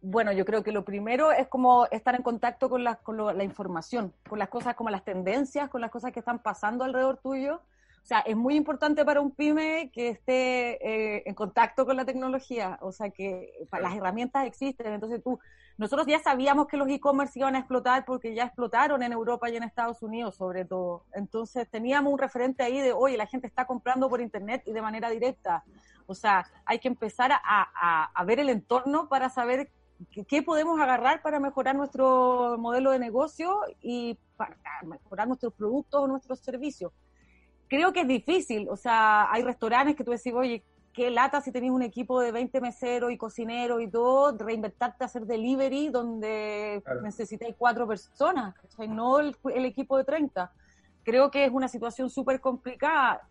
Bueno, 0.00 0.32
yo 0.32 0.44
creo 0.44 0.64
que 0.64 0.72
lo 0.72 0.84
primero 0.84 1.30
es 1.30 1.46
como 1.46 1.86
estar 1.92 2.16
en 2.16 2.22
contacto 2.22 2.68
con 2.68 2.82
la, 2.82 2.96
con 2.96 3.16
la 3.16 3.44
información, 3.44 4.12
con 4.28 4.40
las 4.40 4.48
cosas 4.48 4.74
como 4.74 4.90
las 4.90 5.04
tendencias, 5.04 5.70
con 5.70 5.80
las 5.80 5.92
cosas 5.92 6.10
que 6.10 6.18
están 6.18 6.40
pasando 6.40 6.82
alrededor 6.82 7.18
tuyo, 7.18 7.60
O 8.02 8.04
sea, 8.04 8.18
es 8.20 8.36
muy 8.36 8.56
importante 8.56 9.04
para 9.04 9.20
un 9.20 9.30
pyme 9.30 9.90
que 9.92 10.08
esté 10.08 11.16
eh, 11.16 11.22
en 11.24 11.34
contacto 11.34 11.86
con 11.86 11.96
la 11.96 12.04
tecnología, 12.04 12.76
o 12.80 12.90
sea, 12.90 13.10
que 13.10 13.52
las 13.70 13.94
herramientas 13.94 14.44
existen, 14.44 14.92
entonces 14.92 15.22
tú, 15.22 15.38
nosotros 15.78 16.08
ya 16.08 16.18
sabíamos 16.18 16.66
que 16.66 16.76
los 16.76 16.88
e-commerce 16.88 17.38
iban 17.38 17.54
a 17.54 17.60
explotar 17.60 18.04
porque 18.04 18.34
ya 18.34 18.44
explotaron 18.44 19.04
en 19.04 19.12
Europa 19.12 19.48
y 19.48 19.56
en 19.56 19.62
Estados 19.62 20.02
Unidos 20.02 20.34
sobre 20.34 20.64
todo, 20.64 21.04
entonces 21.14 21.70
teníamos 21.70 22.12
un 22.12 22.18
referente 22.18 22.64
ahí 22.64 22.80
de, 22.80 22.92
oye, 22.92 23.16
la 23.16 23.26
gente 23.26 23.46
está 23.46 23.66
comprando 23.66 24.08
por 24.08 24.20
Internet 24.20 24.64
y 24.66 24.72
de 24.72 24.82
manera 24.82 25.08
directa, 25.08 25.62
o 26.06 26.14
sea, 26.16 26.44
hay 26.64 26.80
que 26.80 26.88
empezar 26.88 27.30
a, 27.30 27.38
a, 27.44 28.10
a 28.12 28.24
ver 28.24 28.40
el 28.40 28.48
entorno 28.48 29.08
para 29.08 29.30
saber 29.30 29.70
qué 30.26 30.42
podemos 30.42 30.80
agarrar 30.80 31.22
para 31.22 31.38
mejorar 31.38 31.76
nuestro 31.76 32.56
modelo 32.58 32.90
de 32.90 32.98
negocio 32.98 33.60
y 33.80 34.18
para 34.36 34.56
mejorar 34.82 35.28
nuestros 35.28 35.54
productos 35.54 36.02
o 36.02 36.08
nuestros 36.08 36.40
servicios 36.40 36.90
creo 37.72 37.90
que 37.90 38.02
es 38.02 38.06
difícil, 38.06 38.68
o 38.68 38.76
sea, 38.76 39.32
hay 39.32 39.42
restaurantes 39.42 39.96
que 39.96 40.04
tú 40.04 40.10
decís, 40.10 40.34
oye, 40.34 40.62
qué 40.92 41.10
lata 41.10 41.40
si 41.40 41.50
tenés 41.50 41.70
un 41.70 41.80
equipo 41.80 42.20
de 42.20 42.30
20 42.30 42.60
meseros 42.60 43.10
y 43.10 43.16
cocineros 43.16 43.80
y 43.80 43.88
todo, 43.88 44.36
reinventarte 44.36 45.02
a 45.02 45.06
hacer 45.06 45.24
delivery 45.24 45.88
donde 45.88 46.82
necesitáis 47.02 47.54
cuatro 47.56 47.88
personas, 47.88 48.54
no 48.76 49.20
el, 49.20 49.34
equipo 49.64 49.96
de 49.96 50.04
30. 50.04 50.52
Creo 51.02 51.30
que 51.30 51.46
es 51.46 51.50
una 51.50 51.66
situación 51.66 52.10
súper 52.10 52.42
complicada, 52.42 53.26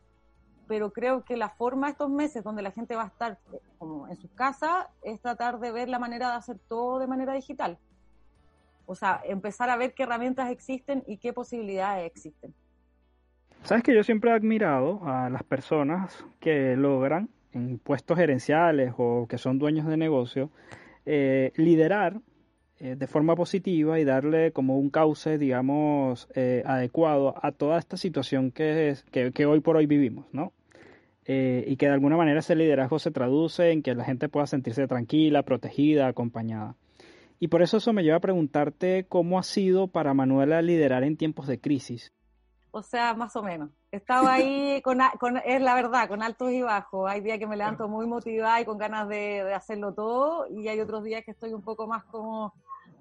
pero 0.68 0.92
creo 0.92 1.24
que 1.24 1.38
la 1.38 1.50
forma 1.50 1.90
estos 1.90 2.10
meses 2.10 2.44
donde 2.44 2.64
la 2.64 2.72
gente 2.72 2.96
va 2.96 3.04
a 3.04 3.08
estar 3.10 3.38
eh, 3.54 3.60
como 3.78 4.08
en 4.08 4.18
sus 4.18 4.32
casas 4.32 4.88
es 5.04 5.22
tratar 5.22 5.60
de 5.60 5.72
ver 5.72 5.88
la 5.88 6.00
manera 6.00 6.32
de 6.32 6.38
hacer 6.38 6.58
todo 6.68 6.98
de 6.98 7.06
manera 7.06 7.34
digital. 7.34 7.78
O 8.88 8.96
sea, 8.96 9.22
empezar 9.24 9.70
a 9.70 9.78
ver 9.78 9.94
qué 9.94 10.02
herramientas 10.02 10.50
existen 10.50 11.04
y 11.06 11.18
qué 11.18 11.32
posibilidades 11.32 12.08
existen. 12.08 12.56
Sabes 13.63 13.84
que 13.84 13.94
yo 13.94 14.03
siempre 14.03 14.32
he 14.32 14.34
admirado 14.34 15.01
a 15.06 15.30
las 15.30 15.44
personas 15.44 16.25
que 16.39 16.75
logran 16.75 17.30
en 17.53 17.77
puestos 17.77 18.18
gerenciales 18.18 18.94
o 18.98 19.27
que 19.30 19.38
son 19.38 19.60
dueños 19.60 19.86
de 19.88 19.98
negocio 19.98 20.50
eh, 21.06 21.51
liderar 21.56 22.22
eh, 22.80 22.96
de 22.96 23.08
forma 23.08 23.36
positiva 23.36 24.00
y 24.00 24.03
darle 24.03 24.51
como 24.51 24.80
un 24.80 24.89
cauce, 24.89 25.38
digamos, 25.38 26.27
eh, 26.34 26.63
adecuado 26.65 27.36
a 27.41 27.51
toda 27.51 27.77
esta 27.77 27.98
situación 27.98 28.51
que, 28.51 28.96
que, 29.12 29.46
hoy 29.46 29.60
por 29.60 29.77
hoy 29.77 29.86
vivimos, 29.86 30.25
¿no? 30.32 30.53
y 31.24 31.77
que 31.77 31.86
de 31.86 31.94
alguna 31.94 32.18
manera 32.18 32.41
ese 32.41 32.58
liderazgo 32.58 33.00
se 33.00 33.10
traduce 33.10 33.72
en 33.72 33.84
que 33.84 33.96
la 33.96 34.03
gente 34.03 34.27
pueda 34.27 34.48
sentirse 34.48 34.86
tranquila, 34.86 35.44
protegida, 35.44 36.08
acompañada. 36.08 36.75
Y 37.39 37.48
por 37.48 37.62
eso 37.62 37.77
eso 37.77 37.94
me 37.94 38.03
lleva 38.03 38.18
a 38.18 38.22
preguntarte 38.22 39.06
cómo 39.08 39.39
ha 39.39 39.44
sido 39.44 39.88
para 39.88 40.13
Manuela 40.13 40.62
liderar 40.62 41.06
en 41.06 41.15
tiempos 41.15 41.48
de 41.48 41.58
crisis 41.58 42.12
o 42.72 42.82
sea, 42.82 43.13
más 43.13 43.36
o 43.36 43.44
menos. 43.44 43.70
Estaba 43.92 44.34
ahí, 44.34 44.82
con, 44.84 45.00
con, 45.20 45.38
es 45.38 45.62
la 45.62 45.75
verdad, 45.75 46.08
con 46.08 46.24
altos 46.24 46.51
y 46.51 46.62
bajos. 46.62 47.10
Hay 47.10 47.22
días 47.22 47.38
que 47.38 47.48
me 47.48 47.58
levanto 47.58 47.88
muy 47.88 48.08
motivada 48.08 48.62
y 48.62 48.66
con 48.66 48.78
ganas 48.78 49.08
de, 49.08 49.44
de, 49.44 49.54
hacerlo 49.54 49.94
todo, 49.94 50.48
y 50.50 50.68
hay 50.68 50.80
otros 50.80 51.04
días 51.04 51.24
que 51.24 51.32
estoy 51.32 51.54
un 51.54 51.62
poco 51.62 51.86
más 51.88 52.04
como, 52.06 52.54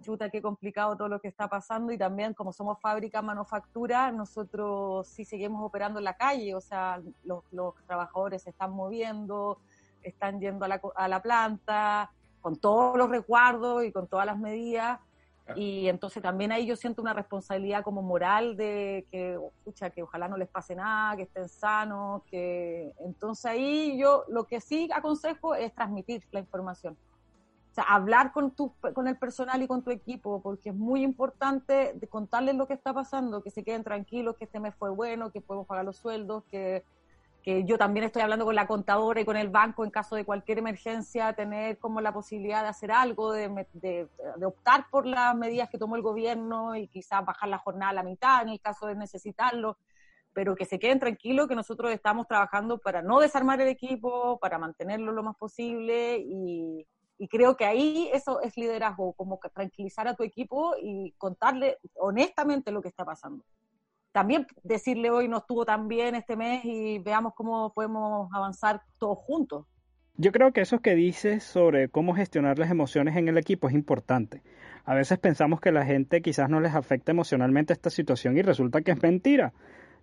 chuta, 0.03 0.31
qué 0.31 0.43
complicado 0.43 0.97
todo 0.97 1.09
lo 1.09 1.21
que 1.21 1.29
está 1.29 1.49
pasando, 1.49 1.93
y 1.93 1.99
también 1.99 2.35
como 2.35 2.53
somos 2.53 2.81
fábrica, 2.81 3.23
manufactura, 3.23 4.11
nosotros 4.11 5.07
sí 5.07 5.25
seguimos 5.25 5.65
operando 5.65 5.99
en 5.99 6.05
la 6.05 6.17
calle, 6.17 6.55
o 6.55 6.61
sea, 6.61 7.01
los, 7.25 7.45
los 7.53 7.75
trabajadores 7.87 8.43
se 8.43 8.51
están 8.51 8.73
moviendo, 8.73 9.59
están 10.03 10.41
yendo 10.41 10.65
a 10.65 10.69
la, 10.69 10.81
a 10.97 11.09
la 11.09 11.23
planta, 11.23 12.11
con 12.41 12.57
todos 12.57 12.97
los 12.97 13.11
resguardos 13.11 13.85
y 13.85 13.93
con 13.93 14.07
todas 14.07 14.27
las 14.27 14.39
medidas, 14.39 14.99
y 15.57 15.89
entonces 15.89 16.23
también 16.23 16.53
ahí 16.53 16.67
yo 16.67 16.77
siento 16.77 17.03
una 17.03 17.13
responsabilidad 17.13 17.83
como 17.83 18.03
moral 18.03 18.57
de 18.57 19.07
que, 19.11 19.39
escucha, 19.59 19.91
que 19.91 20.03
ojalá 20.03 20.29
no 20.29 20.37
les 20.37 20.49
pase 20.49 20.75
nada, 20.75 21.17
que 21.17 21.23
estén 21.23 21.49
sanos, 21.49 22.23
que 22.25 22.93
entonces 23.01 23.45
ahí 23.47 23.99
yo 23.99 24.25
lo 24.29 24.45
que 24.45 24.61
sí 24.61 24.89
aconsejo 24.95 25.55
es 25.55 25.75
transmitir 25.75 26.23
la 26.33 26.41
información. 26.41 26.97
O 27.71 27.75
sea, 27.75 27.85
hablar 27.85 28.33
con, 28.33 28.51
tu, 28.51 28.73
con 28.95 29.07
el 29.07 29.17
personal 29.17 29.63
y 29.63 29.69
con 29.69 29.83
tu 29.83 29.91
equipo, 29.91 30.43
porque 30.43 30.71
es 30.71 30.75
muy 30.75 31.03
importante 31.03 31.95
contarles 32.09 32.57
lo 32.57 32.67
que 32.67 32.75
está 32.75 32.93
pasando, 32.93 33.43
que 33.43 33.51
se 33.51 33.63
queden 33.63 33.85
tranquilos, 33.85 34.37
que 34.37 34.45
este 34.45 34.59
mes 34.59 34.75
fue 34.75 34.91
bueno, 34.91 35.31
que 35.31 35.41
podemos 35.41 35.69
pagar 35.69 35.85
los 35.85 35.97
sueldos, 35.97 36.43
que 36.51 36.85
que 37.43 37.65
yo 37.65 37.79
también 37.79 38.05
estoy 38.05 38.23
hablando 38.23 38.45
con 38.45 38.55
la 38.55 38.67
contadora 38.67 39.21
y 39.21 39.25
con 39.25 39.37
el 39.37 39.49
banco 39.49 39.85
en 39.85 39.91
caso 39.91 40.15
de 40.17 40.25
cualquier 40.25 40.59
emergencia, 40.59 41.33
tener 41.33 41.79
como 41.79 42.01
la 42.01 42.13
posibilidad 42.13 42.63
de 42.63 42.69
hacer 42.69 42.93
algo, 42.93 43.33
de, 43.33 43.67
de, 43.73 44.09
optar 44.45 44.87
por 44.91 45.07
las 45.07 45.35
medidas 45.35 45.71
que 45.71 45.79
tomó 45.79 45.97
el 45.97 46.03
gobierno 46.03 46.77
y 46.77 46.89
quizás 46.89 47.25
bajar 47.25 47.49
la 47.49 47.59
jornada 47.59 47.91
a 47.91 47.95
la 47.95 48.03
mitad 48.03 48.43
en 48.43 48.51
el 48.51 48.61
caso 48.61 48.87
de 48.87 48.95
necesitarlo, 48.95 49.79
pero 50.33 50.55
que 50.55 50.67
se 50.67 50.79
queden 50.79 51.01
tranquilos 51.01 51.49
que 51.49 51.55
nosotros 51.55 51.91
estamos 51.93 52.27
trabajando 52.27 52.79
para 52.79 53.01
no 53.03 53.21
desarmar 53.21 53.61
el 53.61 53.69
equipo, 53.69 54.39
para 54.39 54.59
mantenerlo 54.59 55.13
lo 55.13 55.23
más 55.23 55.37
posible 55.37 56.19
y, 56.19 56.87
y 57.19 57.29
creo 57.29 57.57
que 57.57 57.65
ahí 57.65 58.11
eso 58.13 58.41
es 58.43 58.57
liderazgo, 58.57 59.15
como 59.15 59.39
tranquilizar 59.53 60.07
a 60.09 60.15
tu 60.15 60.25
equipo 60.25 60.75
y 60.81 61.13
contarle 61.19 61.79
honestamente 61.97 62.71
lo 62.71 62.83
que 62.83 62.89
está 62.89 63.05
pasando 63.05 63.45
también 64.13 64.47
decirle 64.63 65.11
hoy 65.11 65.29
no 65.29 65.39
estuvo 65.39 65.65
tan 65.65 65.89
bien 65.89 66.15
este 66.15 66.37
mes 66.37 66.65
y 66.65 66.99
veamos 66.99 67.35
cómo 67.35 67.73
podemos 67.73 68.29
avanzar 68.33 68.83
todos 68.99 69.19
juntos. 69.19 69.67
Yo 70.17 70.33
creo 70.33 70.53
que 70.53 70.61
eso 70.61 70.81
que 70.81 70.95
dices 70.95 71.45
sobre 71.45 71.89
cómo 71.89 72.15
gestionar 72.15 72.59
las 72.59 72.71
emociones 72.71 73.17
en 73.17 73.29
el 73.29 73.39
equipo 73.39 73.69
es 73.69 73.75
importante. 73.75 74.43
A 74.85 74.95
veces 74.95 75.19
pensamos 75.19 75.61
que 75.61 75.73
la 75.73 75.87
gente 75.87 76.21
quizás 76.21 76.51
no 76.51 76.61
les 76.61 76.75
afecta 76.75 77.13
emocionalmente 77.13 77.73
esta 77.73 77.91
situación 77.91 78.37
y 78.37 78.43
resulta 78.43 78.83
que 78.83 78.91
es 78.91 79.03
mentira. 79.03 79.53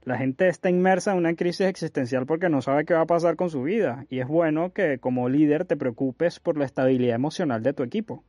La 0.04 0.18
gente 0.18 0.48
está 0.48 0.70
inmersa 0.70 1.12
en 1.12 1.18
una 1.18 1.36
crisis 1.36 1.68
existencial 1.68 2.26
porque 2.26 2.50
no 2.50 2.62
sabe 2.62 2.86
qué 2.86 2.94
va 2.94 3.02
a 3.02 3.06
pasar 3.06 3.36
con 3.36 3.50
su 3.50 3.64
vida 3.64 4.06
y 4.10 4.20
es 4.20 4.28
bueno 4.28 4.72
que 4.72 5.00
como 5.00 5.28
líder 5.28 5.66
te 5.66 5.76
preocupes 5.76 6.40
por 6.40 6.58
la 6.58 6.66
estabilidad 6.66 7.16
emocional 7.16 7.62
de 7.62 7.74
tu 7.74 7.84
equipo 7.84 8.24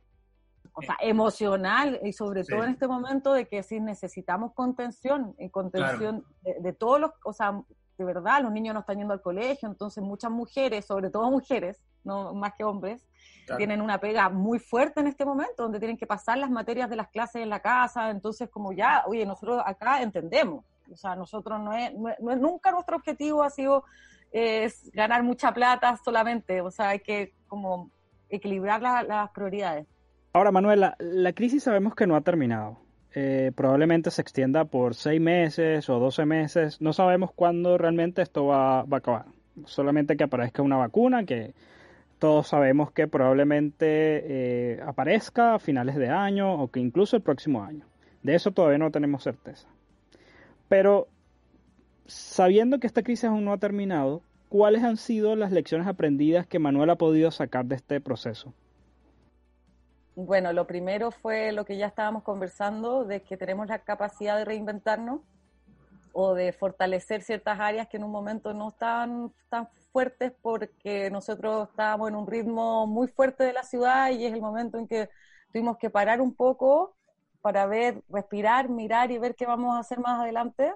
o 0.79 0.81
sea, 0.81 0.97
emocional 1.01 1.99
y 2.03 2.13
sobre 2.13 2.43
todo 2.43 2.63
en 2.63 2.71
este 2.71 2.87
momento 2.87 3.33
de 3.33 3.47
que 3.47 3.63
si 3.63 3.79
necesitamos 3.79 4.53
contención, 4.53 5.35
y 5.37 5.49
contención 5.49 6.23
de, 6.41 6.73
todos 6.73 7.01
los, 7.01 7.11
o 7.25 7.33
sea, 7.33 7.61
de 7.97 8.05
verdad, 8.05 8.41
los 8.41 8.51
niños 8.51 8.73
no 8.73 8.79
están 8.79 8.97
yendo 8.97 9.13
al 9.13 9.21
colegio, 9.21 9.67
entonces 9.67 10.01
muchas 10.01 10.31
mujeres, 10.31 10.85
sobre 10.85 11.09
todo 11.09 11.29
mujeres, 11.29 11.81
no 12.05 12.33
más 12.33 12.53
que 12.57 12.63
hombres, 12.63 13.05
tienen 13.57 13.81
una 13.81 13.99
pega 13.99 14.29
muy 14.29 14.59
fuerte 14.59 15.01
en 15.01 15.07
este 15.07 15.25
momento, 15.25 15.63
donde 15.63 15.79
tienen 15.79 15.97
que 15.97 16.07
pasar 16.07 16.37
las 16.37 16.49
materias 16.49 16.89
de 16.89 16.95
las 16.95 17.09
clases 17.09 17.41
en 17.41 17.49
la 17.49 17.59
casa, 17.59 18.09
entonces 18.09 18.49
como 18.49 18.71
ya, 18.71 19.03
oye, 19.07 19.25
nosotros 19.25 19.61
acá 19.65 20.01
entendemos, 20.01 20.63
o 20.89 20.95
sea, 20.95 21.15
nosotros 21.15 21.59
no 21.59 21.73
es, 21.73 21.93
no 21.93 22.31
es, 22.31 22.39
nunca 22.39 22.71
nuestro 22.71 22.95
objetivo 22.95 23.43
ha 23.43 23.49
sido 23.49 23.83
es 24.31 24.91
ganar 24.93 25.23
mucha 25.23 25.51
plata 25.51 25.97
solamente, 26.05 26.61
o 26.61 26.71
sea, 26.71 26.89
hay 26.89 26.99
que 26.99 27.33
como 27.47 27.91
equilibrar 28.29 28.81
las 28.81 29.29
prioridades. 29.31 29.87
Ahora, 30.31 30.51
Manuela, 30.51 30.95
la 30.99 31.33
crisis 31.33 31.63
sabemos 31.63 31.95
que 31.95 32.05
no 32.05 32.15
ha 32.15 32.21
terminado. 32.21 32.77
Eh, 33.15 33.51
probablemente 33.55 34.11
se 34.11 34.21
extienda 34.21 34.65
por 34.65 34.93
seis 34.93 35.19
meses 35.19 35.89
o 35.89 35.97
doce 35.97 36.25
meses. 36.25 36.79
No 36.81 36.93
sabemos 36.93 37.31
cuándo 37.33 37.79
realmente 37.79 38.21
esto 38.21 38.45
va, 38.45 38.81
a 38.81 38.85
acabar. 38.91 39.25
Solamente 39.65 40.15
que 40.15 40.23
aparezca 40.23 40.61
una 40.61 40.77
vacuna 40.77 41.25
que 41.25 41.55
todos 42.19 42.47
sabemos 42.47 42.91
que 42.91 43.07
probablemente 43.07 43.87
eh, 43.87 44.81
aparezca 44.85 45.55
a 45.55 45.59
finales 45.59 45.95
de 45.95 46.09
año 46.09 46.53
o 46.61 46.69
que 46.69 46.79
incluso 46.79 47.15
el 47.15 47.23
próximo 47.23 47.63
año. 47.63 47.85
De 48.21 48.35
eso 48.35 48.51
todavía 48.51 48.77
no 48.77 48.91
tenemos 48.91 49.23
certeza. 49.23 49.67
Pero 50.67 51.07
sabiendo 52.05 52.79
que 52.79 52.85
esta 52.85 53.01
crisis 53.01 53.25
aún 53.25 53.45
no 53.45 53.53
ha 53.53 53.57
terminado, 53.57 54.21
¿cuáles 54.47 54.83
han 54.83 54.97
sido 54.97 55.35
las 55.35 55.51
lecciones 55.51 55.87
aprendidas 55.87 56.45
que 56.45 56.59
Manuel 56.59 56.91
ha 56.91 56.97
podido 56.97 57.31
sacar 57.31 57.65
de 57.65 57.77
este 57.77 57.99
proceso? 57.99 58.53
Bueno, 60.15 60.51
lo 60.53 60.67
primero 60.67 61.11
fue 61.11 61.51
lo 61.51 61.65
que 61.65 61.77
ya 61.77 61.87
estábamos 61.87 62.23
conversando, 62.23 63.05
de 63.05 63.21
que 63.21 63.37
tenemos 63.37 63.67
la 63.67 63.79
capacidad 63.79 64.37
de 64.37 64.45
reinventarnos 64.45 65.21
o 66.11 66.33
de 66.33 66.51
fortalecer 66.51 67.21
ciertas 67.21 67.59
áreas 67.59 67.87
que 67.87 67.97
en 67.97 68.03
un 68.03 68.11
momento 68.11 68.53
no 68.53 68.69
estaban 68.69 69.31
tan 69.49 69.67
fuertes 69.91 70.33
porque 70.41 71.09
nosotros 71.11 71.69
estábamos 71.69 72.09
en 72.09 72.15
un 72.15 72.27
ritmo 72.27 72.87
muy 72.87 73.07
fuerte 73.07 73.43
de 73.43 73.53
la 73.53 73.63
ciudad 73.63 74.11
y 74.11 74.25
es 74.25 74.33
el 74.33 74.41
momento 74.41 74.77
en 74.77 74.87
que 74.87 75.09
tuvimos 75.51 75.77
que 75.77 75.89
parar 75.89 76.21
un 76.21 76.33
poco 76.33 76.95
para 77.41 77.65
ver, 77.65 78.03
respirar, 78.09 78.69
mirar 78.69 79.11
y 79.11 79.17
ver 79.17 79.35
qué 79.35 79.45
vamos 79.45 79.75
a 79.75 79.79
hacer 79.79 79.99
más 79.99 80.19
adelante. 80.19 80.73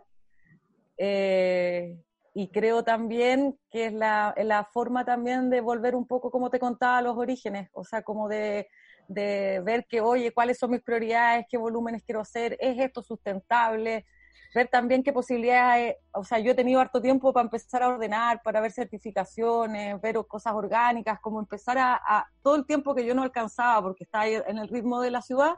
Eh, 0.98 1.98
y 2.34 2.50
creo 2.50 2.84
también 2.84 3.58
que 3.70 3.88
es 3.88 3.94
la, 3.94 4.34
la, 4.38 4.66
forma 4.66 5.06
también 5.06 5.50
de 5.50 5.62
volver 5.62 5.96
un 5.96 6.08
poco, 6.08 6.32
como 6.32 6.50
te 6.50 6.60
contaba, 6.60 7.02
los 7.02 7.18
orígenes, 7.18 7.70
o 7.74 7.84
sea, 7.84 8.02
como 8.02 8.28
de 8.28 8.68
de 9.08 9.62
ver 9.64 9.86
que, 9.88 10.02
oye, 10.02 10.32
cuáles 10.32 10.58
son 10.58 10.72
mis 10.72 10.82
prioridades, 10.82 11.46
qué 11.50 11.58
volúmenes 11.58 12.04
quiero 12.04 12.22
hacer, 12.22 12.58
es 12.60 12.80
esto 12.80 13.02
sustentable, 13.02 14.06
ver 14.54 14.68
también 14.68 15.04
qué 15.04 15.12
posibilidades, 15.12 15.96
o 16.12 16.24
sea, 16.24 16.40
yo 16.40 16.52
he 16.52 16.56
tenido 16.56 16.80
harto 16.80 17.02
tiempo 17.02 17.34
para 17.34 17.46
empezar 17.46 17.84
a 17.84 17.90
ordenar, 17.90 18.42
para 18.44 18.62
ver 18.62 18.72
certificaciones, 18.72 20.00
ver 20.02 20.16
cosas 20.28 20.54
orgánicas, 20.54 21.20
como 21.20 21.40
empezar 21.40 21.78
a, 21.80 22.28
todo 22.42 22.56
el 22.56 22.66
tiempo 22.66 22.94
que 22.94 23.06
yo 23.06 23.16
no 23.16 23.24
alcanzaba 23.24 23.82
porque 23.82 24.04
estaba 24.04 24.28
en 24.28 24.58
el 24.58 24.68
ritmo 24.68 25.02
de 25.02 25.12
la 25.12 25.22
ciudad, 25.22 25.56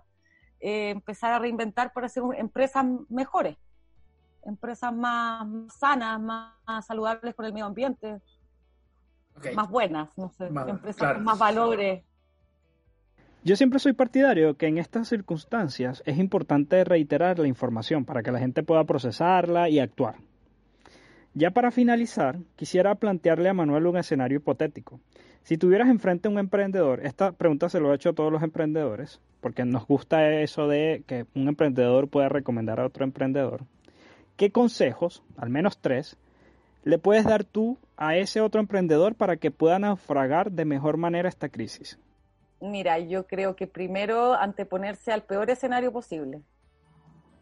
eh, 0.60 0.92
empezar 0.92 1.34
a 1.34 1.40
reinventar 1.40 1.92
para 1.94 2.08
hacer 2.08 2.24
empresas 2.38 2.86
mejores. 3.10 3.58
Empresas 4.46 4.94
más, 4.94 5.48
sanas, 5.74 6.20
más, 6.22 6.86
saludables 6.86 7.36
con 7.36 7.46
el 7.46 7.54
medio 7.54 7.66
ambiente, 7.66 8.20
más 9.56 9.70
buenas, 9.70 10.10
no 10.18 10.30
sé, 10.30 10.48
empresas 10.48 11.14
con 11.14 11.24
más 11.24 11.38
valores. 11.38 12.04
Yo 13.44 13.56
siempre 13.56 13.80
soy 13.80 13.94
partidario 13.94 14.58
que 14.58 14.66
en 14.66 14.80
estas 14.80 15.08
circunstancias 15.08 16.02
es 16.06 16.18
importante 16.18 16.84
reiterar 16.84 17.38
la 17.38 17.48
información 17.48 18.04
para 18.04 18.24
que 18.24 18.32
la 18.32 18.40
gente 18.40 18.64
pueda 18.64 18.86
procesarla 18.86 19.70
y 19.70 19.80
actuar. 19.80 20.16
Ya 21.36 21.52
para 21.52 21.70
finalizar, 21.70 22.40
quisiera 22.56 22.96
plantearle 22.96 23.50
a 23.50 23.54
Manuel 23.54 23.88
un 23.88 23.98
escenario 23.98 24.38
hipotético. 24.38 25.00
Si 25.44 25.58
tuvieras 25.58 25.90
enfrente 25.90 26.28
a 26.28 26.32
un 26.32 26.40
emprendedor, 26.40 27.06
esta 27.06 27.34
pregunta 27.34 27.70
se 27.70 27.80
lo 27.80 27.92
he 27.92 27.96
hecho 27.96 28.10
a 28.10 28.14
todos 28.14 28.32
los 28.32 28.42
emprendedores, 28.42 29.22
porque 29.42 29.64
nos 29.64 29.86
gusta 29.86 30.28
eso 30.40 30.68
de 30.68 31.04
que 31.06 31.28
un 31.36 31.48
emprendedor 31.48 32.08
pueda 32.08 32.30
recomendar 32.30 32.80
a 32.80 32.86
otro 32.86 33.04
emprendedor. 33.04 33.62
¿Qué 34.38 34.52
consejos, 34.52 35.24
al 35.38 35.50
menos 35.50 35.78
tres, 35.78 36.17
le 36.84 36.98
puedes 36.98 37.24
dar 37.24 37.45
tú 37.45 37.78
a 37.95 38.17
ese 38.17 38.41
otro 38.41 38.60
emprendedor 38.60 39.15
para 39.15 39.38
que 39.38 39.50
pueda 39.50 39.80
naufragar 39.80 40.52
de 40.52 40.65
mejor 40.65 40.98
manera 40.98 41.30
esta 41.30 41.50
crisis? 41.50 41.98
Mira, 42.60 43.00
yo 43.00 43.28
creo 43.28 43.56
que 43.56 43.67
primero 43.67 44.34
anteponerse 44.34 45.12
al 45.12 45.24
peor 45.24 45.50
escenario 45.50 45.91
posible. 45.91 46.41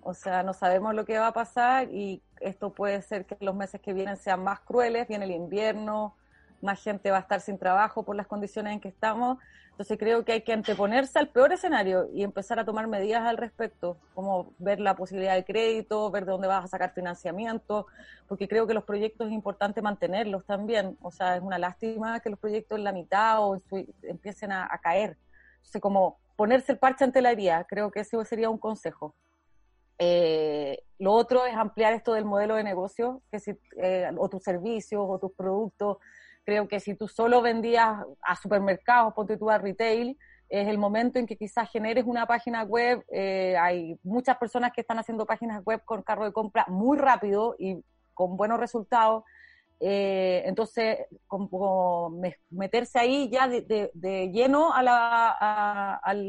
O 0.01 0.13
sea, 0.13 0.43
no 0.43 0.53
sabemos 0.53 0.93
lo 0.93 1.05
que 1.05 1.17
va 1.17 1.27
a 1.27 1.33
pasar 1.33 1.89
y 1.91 2.21
esto 2.41 2.73
puede 2.73 3.01
ser 3.01 3.25
que 3.25 3.37
los 3.39 3.55
meses 3.55 3.81
que 3.81 3.93
vienen 3.93 4.17
sean 4.17 4.43
más 4.43 4.59
crueles, 4.59 5.07
viene 5.07 5.25
el 5.25 5.31
invierno, 5.31 6.15
más 6.61 6.83
gente 6.83 7.09
va 7.09 7.17
a 7.17 7.21
estar 7.21 7.41
sin 7.41 7.57
trabajo 7.57 8.03
por 8.03 8.15
las 8.15 8.27
condiciones 8.27 8.73
en 8.73 8.79
que 8.79 8.89
estamos. 8.89 9.37
Entonces 9.73 9.97
creo 9.97 10.23
que 10.23 10.33
hay 10.33 10.41
que 10.41 10.53
anteponerse 10.53 11.17
al 11.17 11.29
peor 11.29 11.51
escenario 11.51 12.07
y 12.13 12.21
empezar 12.21 12.59
a 12.59 12.65
tomar 12.65 12.85
medidas 12.85 13.23
al 13.23 13.37
respecto, 13.37 13.97
como 14.13 14.53
ver 14.59 14.79
la 14.79 14.95
posibilidad 14.95 15.33
de 15.33 15.43
crédito, 15.43 16.11
ver 16.11 16.25
de 16.25 16.31
dónde 16.31 16.47
vas 16.47 16.63
a 16.63 16.67
sacar 16.67 16.93
financiamiento, 16.93 17.87
porque 18.27 18.47
creo 18.47 18.67
que 18.67 18.75
los 18.75 18.83
proyectos 18.83 19.27
es 19.27 19.33
importante 19.33 19.81
mantenerlos 19.81 20.45
también. 20.45 20.95
O 21.01 21.09
sea, 21.09 21.37
es 21.37 21.41
una 21.41 21.57
lástima 21.57 22.19
que 22.19 22.29
los 22.29 22.37
proyectos 22.37 22.77
en 22.77 22.83
la 22.83 22.91
mitad 22.91 23.39
o 23.41 23.59
empiecen 24.03 24.51
a, 24.51 24.69
caer. 24.83 25.17
Entonces, 25.55 25.81
como 25.81 26.19
ponerse 26.35 26.73
el 26.73 26.77
parche 26.77 27.03
ante 27.03 27.23
la 27.23 27.31
herida, 27.31 27.65
creo 27.67 27.89
que 27.89 28.01
ese 28.01 28.23
sería 28.25 28.51
un 28.51 28.59
consejo. 28.59 29.15
Eh, 29.97 30.83
lo 30.99 31.13
otro 31.13 31.47
es 31.47 31.55
ampliar 31.55 31.93
esto 31.93 32.13
del 32.13 32.25
modelo 32.25 32.55
de 32.57 32.63
negocio, 32.63 33.23
que 33.31 33.39
si, 33.39 33.57
eh, 33.77 34.11
o 34.17 34.29
tus 34.29 34.43
servicios 34.43 35.03
o 35.03 35.17
tus 35.17 35.31
productos. 35.31 35.97
Creo 36.45 36.67
que 36.67 36.79
si 36.79 36.95
tú 36.95 37.07
solo 37.07 37.41
vendías 37.41 37.97
a 38.21 38.35
supermercados, 38.35 39.13
ponte 39.13 39.37
tú 39.37 39.49
a 39.49 39.57
retail, 39.57 40.17
es 40.49 40.67
el 40.67 40.77
momento 40.77 41.17
en 41.17 41.25
que 41.25 41.37
quizás 41.37 41.69
generes 41.71 42.05
una 42.05 42.27
página 42.27 42.63
web. 42.63 43.03
Eh, 43.11 43.57
hay 43.57 43.97
muchas 44.03 44.37
personas 44.37 44.71
que 44.71 44.81
están 44.81 44.99
haciendo 44.99 45.25
páginas 45.25 45.63
web 45.65 45.81
con 45.83 46.03
carro 46.03 46.25
de 46.25 46.33
compra 46.33 46.65
muy 46.67 46.97
rápido 46.97 47.55
y 47.57 47.83
con 48.13 48.37
buenos 48.37 48.59
resultados. 48.59 49.23
Eh, 49.79 50.43
entonces, 50.45 50.99
como, 51.27 52.11
meterse 52.51 52.99
ahí 52.99 53.29
ya 53.29 53.47
de, 53.47 54.29
lleno 54.31 54.73
a 54.73 54.83
la, 54.83 55.99
al 56.03 56.23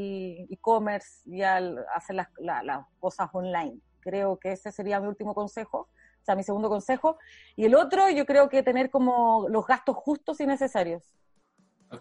e-commerce 0.49 1.21
y 1.27 1.43
al 1.43 1.85
hacer 1.95 2.17
las, 2.17 2.29
las 2.39 2.87
cosas 2.99 3.29
online. 3.33 3.79
Creo 4.01 4.39
que 4.39 4.53
ese 4.53 4.73
sería 4.73 5.01
mi 5.01 5.07
último 5.07 5.35
consejo, 5.35 5.89
o 6.25 6.27
sea, 6.27 6.35
mi 6.35 6.43
segundo 6.43 6.71
consejo. 6.71 7.19
Y 7.55 7.67
el 7.67 7.75
otro, 7.75 8.09
yo 8.09 8.25
creo 8.25 8.49
que 8.49 8.63
tener 8.63 8.91
como 8.91 9.47
los 9.49 9.67
gastos 9.67 9.97
justos 9.97 10.41
y 10.41 10.47
necesarios. 10.47 11.03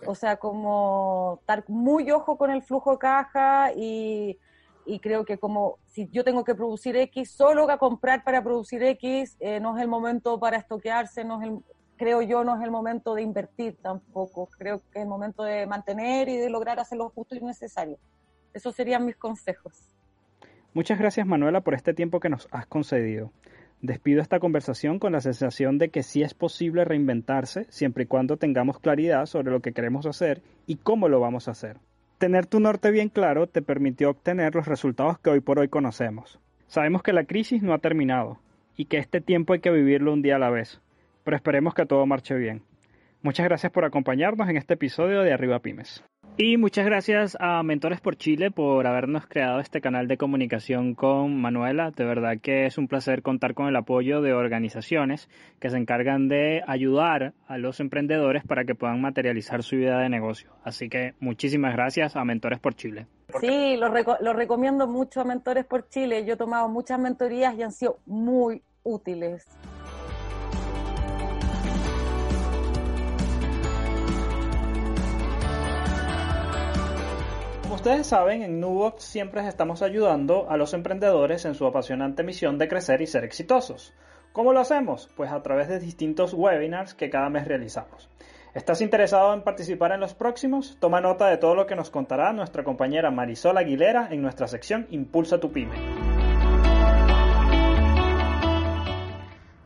O 0.07 0.15
sea, 0.15 0.37
como 0.37 1.39
estar 1.41 1.63
muy 1.67 2.09
ojo 2.09 2.37
con 2.37 2.49
el 2.49 2.63
flujo 2.63 2.93
de 2.93 2.97
caja 2.97 3.73
y 3.75 4.39
y 4.85 4.99
creo 4.99 5.25
que 5.25 5.37
como 5.37 5.79
si 5.85 6.09
yo 6.09 6.23
tengo 6.23 6.43
que 6.43 6.55
producir 6.55 6.95
X, 6.95 7.31
solo 7.31 7.69
a 7.69 7.77
comprar 7.77 8.23
para 8.23 8.43
producir 8.43 8.83
X, 8.83 9.37
eh, 9.39 9.59
no 9.59 9.77
es 9.77 9.81
el 9.81 9.87
momento 9.87 10.39
para 10.39 10.57
estoquearse, 10.57 11.23
no 11.23 11.41
es 11.41 11.47
el, 11.47 11.59
creo 11.97 12.21
yo, 12.21 12.43
no 12.43 12.55
es 12.55 12.61
el 12.63 12.71
momento 12.71 13.15
de 13.15 13.21
invertir 13.21 13.77
tampoco, 13.81 14.47
creo 14.57 14.79
que 14.91 14.99
es 14.99 15.03
el 15.03 15.07
momento 15.07 15.43
de 15.43 15.65
mantener 15.67 16.29
y 16.29 16.37
de 16.37 16.49
lograr 16.49 16.79
hacer 16.79 16.97
lo 16.97 17.09
justo 17.09 17.35
y 17.35 17.41
necesario. 17.41 17.97
Esos 18.53 18.75
serían 18.75 19.05
mis 19.05 19.15
consejos. 19.15 19.95
Muchas 20.73 20.97
gracias 20.97 21.25
Manuela 21.25 21.61
por 21.61 21.75
este 21.75 21.93
tiempo 21.93 22.19
que 22.19 22.29
nos 22.29 22.47
has 22.51 22.65
concedido. 22.65 23.31
Despido 23.83 24.21
esta 24.21 24.39
conversación 24.39 24.97
con 24.97 25.11
la 25.11 25.19
sensación 25.19 25.77
de 25.77 25.89
que 25.89 26.03
sí 26.03 26.23
es 26.23 26.33
posible 26.33 26.85
reinventarse 26.85 27.65
siempre 27.67 28.05
y 28.05 28.07
cuando 28.07 28.37
tengamos 28.37 28.79
claridad 28.79 29.25
sobre 29.25 29.51
lo 29.51 29.59
que 29.59 29.73
queremos 29.73 30.05
hacer 30.05 30.41
y 30.65 30.77
cómo 30.77 31.09
lo 31.09 31.19
vamos 31.19 31.49
a 31.49 31.51
hacer. 31.51 31.79
Tener 32.17 32.45
tu 32.45 32.61
norte 32.61 32.91
bien 32.91 33.09
claro 33.09 33.47
te 33.47 33.61
permitió 33.61 34.11
obtener 34.11 34.55
los 34.55 34.69
resultados 34.69 35.19
que 35.19 35.31
hoy 35.31 35.41
por 35.41 35.59
hoy 35.59 35.67
conocemos. 35.67 36.39
Sabemos 36.65 37.03
que 37.03 37.11
la 37.11 37.25
crisis 37.25 37.61
no 37.61 37.73
ha 37.73 37.79
terminado 37.79 38.39
y 38.77 38.85
que 38.85 38.99
este 38.99 39.19
tiempo 39.19 39.51
hay 39.51 39.59
que 39.59 39.71
vivirlo 39.71 40.13
un 40.13 40.21
día 40.21 40.37
a 40.37 40.39
la 40.39 40.49
vez, 40.49 40.79
pero 41.25 41.35
esperemos 41.35 41.73
que 41.73 41.85
todo 41.85 42.05
marche 42.05 42.35
bien. 42.35 42.61
Muchas 43.23 43.45
gracias 43.45 43.71
por 43.71 43.85
acompañarnos 43.85 44.49
en 44.49 44.57
este 44.57 44.73
episodio 44.73 45.21
de 45.21 45.31
Arriba 45.31 45.59
Pymes. 45.59 46.03
Y 46.35 46.57
muchas 46.57 46.85
gracias 46.85 47.37
a 47.39 47.63
Mentores 47.63 48.01
por 48.01 48.17
Chile 48.17 48.51
por 48.51 48.85
habernos 48.85 49.27
creado 49.27 49.61
este 49.61 49.79
canal 49.79 50.09
de 50.09 50.17
comunicación 50.17 50.93
con 50.93 51.39
Manuela. 51.39 51.91
De 51.91 52.03
verdad 52.03 52.33
que 52.41 52.65
es 52.65 52.77
un 52.77 52.89
placer 52.89 53.21
contar 53.21 53.53
con 53.53 53.67
el 53.67 53.77
apoyo 53.77 54.21
de 54.21 54.33
organizaciones 54.33 55.29
que 55.61 55.69
se 55.69 55.77
encargan 55.77 56.27
de 56.27 56.63
ayudar 56.67 57.33
a 57.47 57.57
los 57.57 57.79
emprendedores 57.79 58.43
para 58.43 58.65
que 58.65 58.75
puedan 58.75 58.99
materializar 58.99 59.63
su 59.63 59.77
idea 59.77 59.99
de 59.99 60.09
negocio. 60.09 60.49
Así 60.65 60.89
que 60.89 61.13
muchísimas 61.21 61.71
gracias 61.75 62.17
a 62.17 62.25
Mentores 62.25 62.59
por 62.59 62.73
Chile. 62.73 63.07
Sí, 63.39 63.77
lo, 63.77 63.87
lo 64.19 64.33
recomiendo 64.33 64.85
mucho 64.85 65.21
a 65.21 65.23
Mentores 65.23 65.63
por 65.63 65.87
Chile. 65.87 66.25
Yo 66.25 66.33
he 66.33 66.37
tomado 66.37 66.67
muchas 66.67 66.99
mentorías 66.99 67.55
y 67.55 67.63
han 67.63 67.71
sido 67.71 67.99
muy 68.05 68.61
útiles. 68.83 69.47
Ustedes 77.73 78.07
saben, 78.07 78.43
en 78.43 78.59
Nubox 78.59 79.03
siempre 79.03 79.45
estamos 79.47 79.81
ayudando 79.81 80.49
a 80.49 80.57
los 80.57 80.73
emprendedores 80.73 81.45
en 81.45 81.55
su 81.55 81.65
apasionante 81.65 82.23
misión 82.23 82.57
de 82.57 82.67
crecer 82.67 83.01
y 83.01 83.07
ser 83.07 83.23
exitosos. 83.23 83.93
¿Cómo 84.31 84.53
lo 84.53 84.59
hacemos? 84.59 85.09
Pues 85.15 85.31
a 85.31 85.41
través 85.41 85.67
de 85.67 85.79
distintos 85.79 86.33
webinars 86.33 86.93
que 86.93 87.09
cada 87.09 87.29
mes 87.29 87.47
realizamos. 87.47 88.09
¿Estás 88.53 88.81
interesado 88.81 89.33
en 89.33 89.41
participar 89.41 89.91
en 89.91 89.99
los 89.99 90.13
próximos? 90.13 90.77
Toma 90.79 91.01
nota 91.01 91.27
de 91.27 91.37
todo 91.37 91.55
lo 91.55 91.65
que 91.65 91.75
nos 91.75 91.89
contará 91.89 92.31
nuestra 92.31 92.63
compañera 92.63 93.09
Marisol 93.09 93.57
Aguilera 93.57 94.07
en 94.11 94.21
nuestra 94.21 94.47
sección 94.47 94.87
Impulsa 94.91 95.39
tu 95.39 95.51
pyme. 95.51 95.75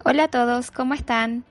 Hola 0.05 0.23
a 0.23 0.27
todos, 0.29 0.71
¿cómo 0.71 0.93
están? 0.93 1.43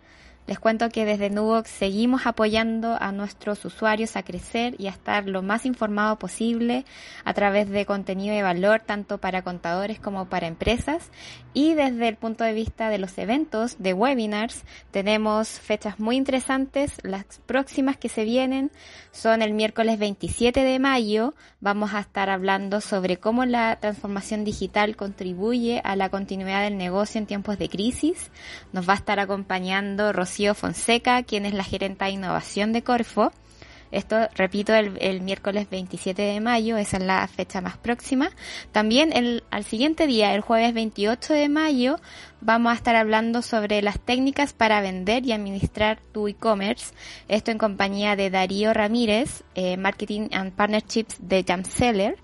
Les 0.47 0.61
cuento 0.61 0.89
que 0.91 1.05
desde 1.05 1.29
Nubox 1.29 1.69
seguimos 1.69 2.25
apoyando 2.25 2.97
a 3.01 3.11
nuestros 3.11 3.65
usuarios 3.65 4.15
a 4.15 4.23
crecer 4.23 4.77
y 4.79 4.87
a 4.87 4.91
estar 4.91 5.27
lo 5.27 5.43
más 5.43 5.67
informado 5.67 6.19
posible 6.21 6.85
a 7.25 7.35
través 7.35 7.69
de 7.69 7.85
contenido 7.85 8.33
de 8.33 8.43
valor 8.43 8.81
tanto 8.81 9.19
para 9.19 9.43
contadores 9.43 9.99
como 9.99 10.29
para 10.29 10.47
empresas. 10.47 11.11
Y 11.57 11.73
desde 11.73 12.07
el 12.09 12.17
punto 12.17 12.45
de 12.45 12.53
vista 12.53 12.91
de 12.91 12.99
los 12.99 13.17
eventos, 13.17 13.77
de 13.79 13.95
webinars, 13.95 14.65
tenemos 14.91 15.49
fechas 15.49 15.99
muy 15.99 16.17
interesantes. 16.17 16.93
Las 17.03 17.25
próximas 17.47 17.97
que 17.97 18.11
se 18.11 18.25
vienen 18.25 18.71
son 19.11 19.41
el 19.41 19.55
miércoles 19.55 19.99
27 19.99 20.63
de 20.63 20.79
mayo. 20.79 21.33
Vamos 21.61 21.95
a 21.95 22.01
estar 22.01 22.29
hablando 22.29 22.83
sobre 22.83 23.17
cómo 23.17 23.47
la 23.47 23.81
transformación 23.81 24.45
digital 24.45 24.97
contribuye 24.97 25.81
a 25.83 25.97
la 25.97 26.11
continuidad 26.11 26.63
del 26.63 26.77
negocio 26.77 27.19
en 27.19 27.27
tiempos 27.27 27.57
de 27.59 27.71
crisis. 27.71 28.31
Nos 28.75 28.87
va 28.87 28.93
a 28.93 28.97
estar 28.97 29.19
acompañando 29.19 30.13
Rocío 30.13 30.55
Fonseca, 30.55 31.23
quien 31.23 31.47
es 31.47 31.55
la 31.55 31.65
gerenta 31.65 32.05
de 32.05 32.11
innovación 32.11 32.75
de 32.75 32.83
Corfo. 32.83 33.33
Esto, 33.91 34.29
repito, 34.35 34.75
el, 34.75 35.21
miércoles 35.21 35.69
27 35.71 36.21
de 36.21 36.41
mayo, 36.41 36.77
esa 36.77 36.97
es 36.97 37.03
la 37.03 37.27
fecha 37.29 37.61
más 37.61 37.77
próxima. 37.77 38.31
También 38.73 39.13
el, 39.13 39.45
al 39.51 39.65
siguiente 39.65 40.07
día, 40.07 40.35
el 40.35 40.41
jueves 40.41 40.75
28 40.75 41.35
de 41.35 41.49
mayo, 41.49 41.99
vamos 42.41 42.73
a 42.73 42.77
estar 42.77 42.97
hablando 42.97 43.43
sobre 43.43 43.83
las 43.83 43.99
técnicas 44.01 44.53
para 44.53 44.81
vender 44.81 45.25
y 45.27 45.33
administrar 45.33 46.01
tu 46.13 46.29
e-commerce. 46.29 46.95
Esto 47.29 47.51
en 47.51 47.59
compañía 47.59 48.17
de 48.17 48.31
Darío 48.31 48.73
Ramírez, 48.73 49.45
eh, 49.55 49.77
Marketing 49.77 50.29
and 50.33 50.53
Partnerships 50.53 51.17
de 51.21 51.45
Jamseller. 51.47 52.17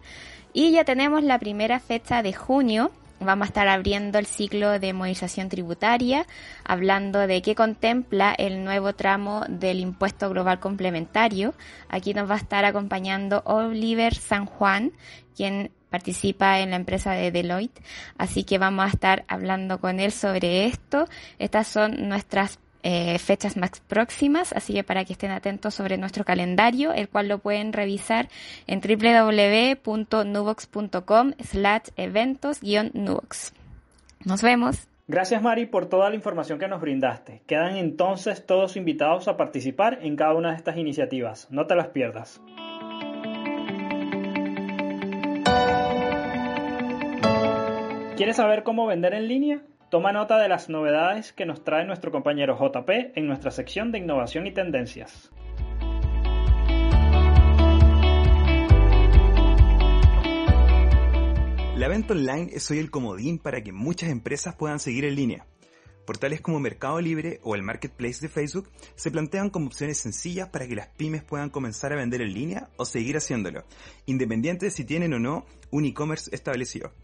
Y 0.53 0.73
ya 0.73 0.85
tenemos 0.85 1.23
la 1.23 1.39
primera 1.39 1.81
fecha 1.81 2.23
de 2.23 2.33
junio, 2.33 2.91
Vamos 3.25 3.47
a 3.47 3.49
estar 3.49 3.69
abriendo 3.69 4.19
el 4.19 4.27
ciclo 4.27 4.79
de 4.79 4.93
movilización 4.93 5.49
tributaria, 5.49 6.27
hablando 6.65 7.27
de 7.27 7.43
qué 7.43 7.55
contempla 7.55 8.35
el 8.37 8.65
nuevo 8.65 8.95
tramo 8.95 9.45
del 9.49 9.81
impuesto 9.81 10.29
global 10.31 10.61
complementario. 10.61 11.55
Aquí 11.89 12.15
nos 12.15 12.29
va 12.29 12.35
a 12.35 12.39
estar 12.39 12.65
acompañando 12.65 13.43
Oliver 13.45 14.15
San 14.15 14.47
Juan, 14.47 14.93
quien 15.37 15.71
participa 15.91 16.61
en 16.61 16.71
la 16.71 16.77
empresa 16.77 17.13
de 17.13 17.31
Deloitte. 17.31 17.83
Así 18.19 18.45
que 18.45 18.59
vamos 18.59 18.87
a 18.87 18.89
estar 18.89 19.25
hablando 19.29 19.79
con 19.81 20.01
él 20.01 20.11
sobre 20.11 20.67
esto. 20.67 21.07
Estas 21.39 21.69
son 21.69 22.09
nuestras 22.09 22.59
eh, 22.83 23.19
fechas 23.19 23.57
más 23.57 23.81
próximas, 23.87 24.53
así 24.53 24.75
que 24.75 24.85
para 24.85 25.05
que 25.05 25.13
estén 25.13 25.31
atentos 25.31 25.75
sobre 25.75 25.99
nuestro 25.99 26.25
calendario, 26.25 26.93
el 26.93 27.09
cual 27.09 27.29
lo 27.29 27.39
pueden 27.39 27.73
revisar 27.73 28.29
en 28.67 28.81
www.nubox.com 28.81 31.33
slash 31.41 31.89
eventos-nubox. 31.97 33.53
Nos 34.25 34.43
vemos. 34.43 34.89
Gracias 35.09 35.43
Mari 35.43 35.67
por 35.67 35.87
toda 35.87 36.11
la 36.11 36.17
información 36.17 36.59
que 36.59 36.69
nos 36.69 36.81
brindaste. 36.81 37.43
Quedan 37.47 37.77
entonces 37.77 38.47
todos 38.47 38.77
invitados 38.77 39.29
a 39.29 39.37
participar 39.37 39.99
en 40.03 40.17
cada 40.17 40.35
una 40.35 40.51
de 40.51 40.57
estas 40.57 40.77
iniciativas. 40.77 41.49
No 41.51 41.67
te 41.67 41.75
las 41.75 41.89
pierdas. 41.89 42.41
¿Quieres 48.17 48.37
saber 48.37 48.63
cómo 48.63 48.87
vender 48.87 49.15
en 49.15 49.27
línea? 49.27 49.63
Toma 49.93 50.11
nota 50.11 50.39
de 50.39 50.49
las 50.49 50.71
novedades 50.71 51.35
que 51.35 51.45
nos 51.45 51.65
trae 51.65 51.85
nuestro 51.85 52.11
compañero 52.11 52.57
JP 52.59 52.89
en 53.15 53.27
nuestra 53.27 53.51
sección 53.51 53.93
de 53.93 53.99
innovación 53.99 54.47
y 54.47 54.51
tendencias. 54.51 55.31
La 61.77 61.89
venta 61.89 62.15
online 62.15 62.49
es 62.55 62.71
hoy 62.71 62.79
el 62.79 62.91
comodín 62.91 63.39
para 63.39 63.63
que 63.63 63.73
muchas 63.73 64.09
empresas 64.09 64.55
puedan 64.55 64.81
seguir 64.81 65.05
en 65.05 65.15
línea. 65.15 65.47
Portales 66.07 66.41
como 66.41 66.59
Mercado 66.59 66.99
Libre 66.99 67.41
o 67.43 67.55
el 67.55 67.63
Marketplace 67.63 68.23
de 68.23 68.31
Facebook 68.31 68.71
se 68.95 69.11
plantean 69.11 69.51
como 69.51 69.67
opciones 69.67 69.99
sencillas 69.99 70.49
para 70.49 70.67
que 70.67 70.75
las 70.75 70.89
pymes 70.89 71.23
puedan 71.23 71.51
comenzar 71.51 71.93
a 71.93 71.97
vender 71.97 72.23
en 72.23 72.33
línea 72.33 72.71
o 72.79 72.87
seguir 72.87 73.19
haciéndolo, 73.19 73.65
independiente 74.07 74.65
de 74.65 74.71
si 74.71 74.87
tienen 74.87 75.13
o 75.13 75.19
no 75.19 75.45
un 75.71 75.85
e-commerce 75.85 76.35
establecido. 76.35 76.95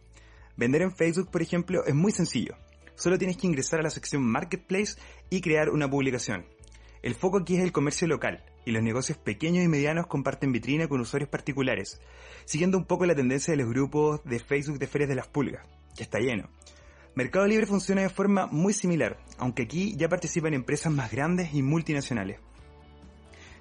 Vender 0.57 0.81
en 0.81 0.91
Facebook, 0.91 1.31
por 1.31 1.43
ejemplo, 1.43 1.85
es 1.85 1.95
muy 1.95 2.13
sencillo. 2.13 2.57
Solo 2.99 3.17
tienes 3.17 3.37
que 3.37 3.47
ingresar 3.47 3.79
a 3.79 3.85
la 3.85 3.91
sección 3.91 4.25
Marketplace 4.25 4.99
y 5.31 5.41
crear 5.41 5.71
una 5.71 5.89
publicación. 5.89 6.45
El 7.01 7.15
foco 7.15 7.39
aquí 7.39 7.55
es 7.55 7.63
el 7.63 7.71
comercio 7.71 8.09
local, 8.09 8.43
y 8.67 8.73
los 8.73 8.83
negocios 8.83 9.17
pequeños 9.17 9.65
y 9.65 9.69
medianos 9.69 10.09
comparten 10.09 10.51
vitrina 10.51 10.89
con 10.89 11.01
usuarios 11.01 11.31
particulares, 11.31 12.01
siguiendo 12.45 12.77
un 12.77 12.87
poco 12.87 13.07
la 13.07 13.15
tendencia 13.15 13.53
de 13.53 13.59
los 13.59 13.71
grupos 13.71 14.25
de 14.25 14.41
Facebook 14.41 14.81
de 14.81 14.89
Ferias 14.89 15.09
de 15.09 15.15
las 15.15 15.29
Pulgas, 15.29 15.65
que 15.97 16.03
está 16.03 16.19
lleno. 16.19 16.51
Mercado 17.15 17.47
Libre 17.47 17.67
funciona 17.67 18.03
de 18.03 18.09
forma 18.09 18.49
muy 18.49 18.73
similar, 18.73 19.17
aunque 19.39 19.63
aquí 19.63 19.95
ya 19.97 20.09
participan 20.09 20.53
empresas 20.55 20.93
más 20.93 21.13
grandes 21.13 21.55
y 21.55 21.63
multinacionales. 21.63 22.41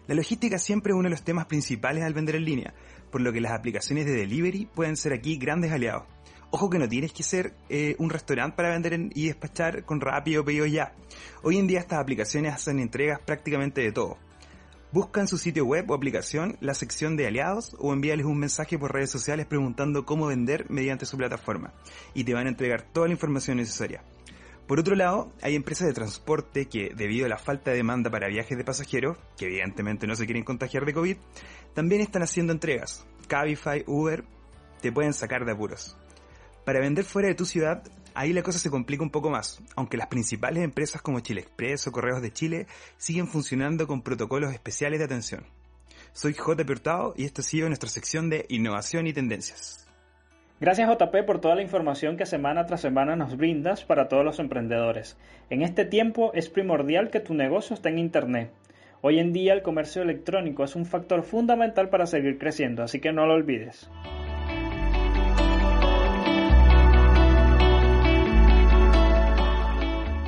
La 0.08 0.15
logística 0.15 0.58
siempre 0.58 0.93
es 0.93 0.95
uno 0.95 1.10
de 1.10 1.12
los 1.12 1.23
temas 1.23 1.45
principales 1.45 2.04
al 2.04 2.15
vender 2.15 2.38
en 2.38 2.45
línea, 2.45 2.73
por 3.12 3.21
lo 3.21 3.32
que 3.32 3.41
las 3.41 3.52
aplicaciones 3.52 4.08
de 4.08 4.13
delivery 4.13 4.67
pueden 4.73 4.97
ser 4.97 5.13
aquí 5.13 5.38
grandes 5.38 5.71
aliados. 5.71 6.06
Ojo 6.50 6.70
que 6.70 6.80
no 6.80 6.88
tienes 6.88 7.12
que 7.12 7.24
ser 7.24 7.54
eh, 7.68 7.96
un 8.00 8.10
restaurante 8.10 8.56
para 8.56 8.70
vender 8.70 9.10
y 9.14 9.28
despachar 9.28 9.84
con 9.84 10.00
rápido 10.00 10.46
pedido 10.46 10.66
ya. 10.66 10.94
Hoy 11.44 11.58
en 11.58 11.68
día 11.68 11.80
estas 11.80 12.00
aplicaciones 12.00 12.54
hacen 12.54 12.80
entregas 12.80 13.20
prácticamente 13.20 13.82
de 13.82 13.92
todo. 13.92 14.18
Busca 14.94 15.20
en 15.20 15.28
su 15.28 15.38
sitio 15.38 15.66
web 15.66 15.92
o 15.92 15.94
aplicación 15.94 16.56
la 16.62 16.74
sección 16.74 17.18
de 17.18 17.28
aliados 17.28 17.76
o 17.80 17.92
envíales 17.92 18.26
un 18.26 18.40
mensaje 18.40 18.80
por 18.80 18.94
redes 18.94 19.12
sociales 19.12 19.46
preguntando 19.46 20.06
cómo 20.06 20.28
vender 20.28 20.70
mediante 20.70 21.06
su 21.06 21.18
plataforma 21.18 21.74
y 22.14 22.24
te 22.24 22.34
van 22.34 22.46
a 22.46 22.50
entregar 22.50 22.84
toda 22.94 23.08
la 23.08 23.14
información 23.14 23.58
necesaria. 23.58 24.02
Por 24.68 24.80
otro 24.80 24.96
lado, 24.96 25.34
hay 25.42 25.56
empresas 25.56 25.88
de 25.88 25.94
transporte 25.94 26.68
que, 26.68 26.94
debido 26.96 27.26
a 27.26 27.30
la 27.30 27.38
falta 27.38 27.72
de 27.72 27.78
demanda 27.78 28.10
para 28.10 28.30
viajes 28.30 28.58
de 28.58 28.64
pasajeros, 28.64 29.18
que 29.38 29.48
evidentemente 29.48 30.08
no 30.08 30.16
se 30.16 30.26
quieren 30.26 30.44
contagiar 30.46 30.86
de 30.86 30.94
COVID, 30.94 31.18
también 31.74 32.02
están 32.02 32.24
haciendo 32.24 32.54
entregas. 32.54 33.06
Cabify, 33.28 33.84
Uber, 33.86 34.24
te 34.82 34.94
pueden 34.94 35.14
sacar 35.14 35.46
de 35.46 35.52
apuros. 35.52 35.98
Para 36.68 36.82
vender 36.82 37.06
fuera 37.06 37.30
de 37.30 37.34
tu 37.34 37.46
ciudad, 37.46 37.82
ahí 38.14 38.34
la 38.34 38.44
cosa 38.44 38.60
se 38.60 38.70
complica 38.70 39.02
un 39.02 39.10
poco 39.10 39.30
más, 39.30 39.64
aunque 39.78 39.96
las 39.96 40.08
principales 40.08 40.66
empresas 40.66 41.02
como 41.02 41.22
Chile 41.22 41.40
Express 41.40 41.88
o 41.88 41.94
Correos 41.94 42.22
de 42.22 42.34
Chile 42.34 42.68
siguen 42.98 43.28
funcionando 43.28 43.88
con 43.88 44.02
protocolos 44.02 44.52
especiales 44.52 45.00
de 45.00 45.06
atención. 45.06 45.46
Soy 46.12 46.34
J. 46.34 46.62
Hurtado 46.70 47.14
y 47.16 47.24
esto 47.24 47.40
ha 47.40 47.46
sido 47.46 47.70
nuestra 47.70 47.90
sección 47.90 48.30
de 48.30 48.46
innovación 48.50 49.08
y 49.08 49.14
tendencias. 49.14 49.88
Gracias 50.60 50.90
JP 50.90 51.26
por 51.26 51.40
toda 51.40 51.56
la 51.56 51.62
información 51.62 52.18
que 52.18 52.26
semana 52.26 52.66
tras 52.66 52.82
semana 52.82 53.16
nos 53.16 53.38
brindas 53.38 53.86
para 53.86 54.10
todos 54.10 54.26
los 54.26 54.40
emprendedores. 54.40 55.16
En 55.50 55.62
este 55.62 55.86
tiempo 55.86 56.34
es 56.34 56.50
primordial 56.50 57.12
que 57.12 57.22
tu 57.22 57.34
negocio 57.34 57.76
esté 57.76 57.88
en 57.88 58.00
Internet. 58.00 58.52
Hoy 59.00 59.20
en 59.20 59.32
día 59.32 59.54
el 59.54 59.62
comercio 59.62 60.02
electrónico 60.02 60.66
es 60.66 60.76
un 60.76 60.86
factor 60.86 61.24
fundamental 61.24 61.88
para 61.88 62.08
seguir 62.08 62.38
creciendo, 62.38 62.84
así 62.84 63.00
que 63.00 63.14
no 63.14 63.26
lo 63.26 63.36
olvides. 63.36 63.90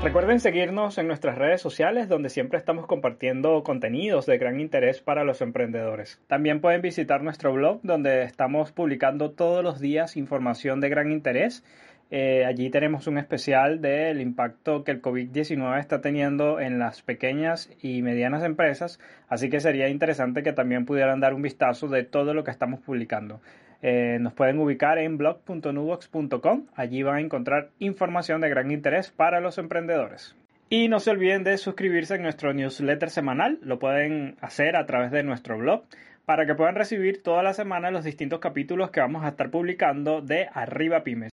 Recuerden 0.02 0.40
seguirnos 0.40 0.98
en 0.98 1.08
nuestras 1.08 1.38
redes 1.38 1.62
sociales 1.62 2.08
donde 2.08 2.30
siempre 2.30 2.58
estamos 2.58 2.88
compartiendo 2.88 3.64
contenidos 3.64 4.26
de 4.26 4.38
gran 4.38 4.62
interés 4.62 5.02
para 5.02 5.26
los 5.26 5.42
emprendedores. 5.42 6.22
También 6.28 6.62
pueden 6.62 6.82
visitar 6.82 7.22
nuestro 7.22 7.52
blog 7.52 7.82
donde 7.84 8.24
estamos 8.24 8.72
publicando 8.72 9.32
todos 9.32 9.62
los 9.62 9.82
días 9.82 10.16
información 10.16 10.80
de 10.80 10.88
gran 10.88 11.12
interés. 11.12 11.66
Eh, 12.12 12.46
allí 12.46 12.70
tenemos 12.70 13.08
un 13.08 13.18
especial 13.18 13.82
del 13.82 14.22
impacto 14.22 14.86
que 14.86 14.92
el 14.92 15.02
COVID-19 15.02 15.78
está 15.78 16.00
teniendo 16.00 16.62
en 16.62 16.80
las 16.80 17.02
pequeñas 17.02 17.70
y 17.82 18.02
medianas 18.02 18.44
empresas, 18.44 19.02
así 19.28 19.50
que 19.50 19.60
sería 19.60 19.90
interesante 19.90 20.44
que 20.44 20.54
también 20.54 20.86
pudieran 20.86 21.20
dar 21.20 21.34
un 21.34 21.42
vistazo 21.42 21.90
de 21.90 22.04
todo 22.04 22.34
lo 22.34 22.46
que 22.46 22.52
estamos 22.52 22.80
publicando. 22.80 23.42
Eh, 23.82 24.18
nos 24.20 24.34
pueden 24.34 24.60
ubicar 24.60 24.98
en 24.98 25.18
blog.nubox.com. 25.18 26.68
Allí 26.76 27.04
van 27.04 27.16
a 27.16 27.22
encontrar 27.22 27.70
información 27.80 28.42
de 28.42 28.50
gran 28.50 28.72
interés 28.72 29.12
para 29.12 29.40
los 29.40 29.58
emprendedores. 29.58 30.36
Y 30.70 30.88
no 30.88 31.00
se 31.00 31.12
olviden 31.12 31.44
de 31.44 31.58
suscribirse 31.58 32.16
en 32.16 32.24
nuestro 32.24 32.54
newsletter 32.54 33.10
semanal. 33.10 33.60
Lo 33.62 33.80
pueden 33.80 34.36
hacer 34.42 34.76
a 34.76 34.86
través 34.86 35.12
de 35.12 35.24
nuestro 35.24 35.58
blog 35.58 35.84
para 36.26 36.46
que 36.46 36.56
puedan 36.56 36.76
recibir 36.76 37.24
toda 37.24 37.42
la 37.42 37.54
semana 37.54 37.90
los 37.90 38.04
distintos 38.04 38.40
capítulos 38.40 38.92
que 38.92 39.00
vamos 39.00 39.24
a 39.24 39.30
estar 39.30 39.50
publicando 39.50 40.22
de 40.22 40.48
Arriba 40.54 41.04
Pymes. 41.04 41.32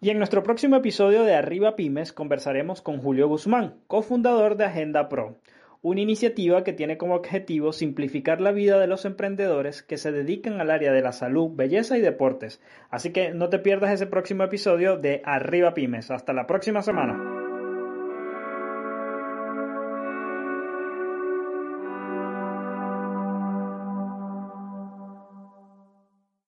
Y 0.00 0.10
en 0.10 0.18
nuestro 0.18 0.44
próximo 0.44 0.76
episodio 0.76 1.24
de 1.24 1.34
Arriba 1.34 1.74
Pymes 1.76 2.12
conversaremos 2.12 2.80
con 2.80 2.98
Julio 2.98 3.28
Guzmán, 3.28 3.74
cofundador 3.88 4.56
de 4.56 4.64
Agenda 4.64 5.08
Pro 5.08 5.36
una 5.82 6.00
iniciativa 6.00 6.64
que 6.64 6.72
tiene 6.72 6.98
como 6.98 7.14
objetivo 7.14 7.72
simplificar 7.72 8.40
la 8.40 8.52
vida 8.52 8.78
de 8.78 8.86
los 8.86 9.04
emprendedores 9.04 9.82
que 9.82 9.96
se 9.96 10.12
dedican 10.12 10.60
al 10.60 10.70
área 10.70 10.92
de 10.92 11.02
la 11.02 11.12
salud, 11.12 11.50
belleza 11.54 11.96
y 11.96 12.00
deportes. 12.00 12.60
Así 12.90 13.12
que 13.12 13.32
no 13.32 13.48
te 13.48 13.58
pierdas 13.58 13.92
ese 13.92 14.06
próximo 14.06 14.44
episodio 14.44 14.96
de 14.96 15.22
Arriba 15.24 15.74
Pymes. 15.74 16.10
Hasta 16.10 16.32
la 16.32 16.46
próxima 16.46 16.82
semana. 16.82 17.37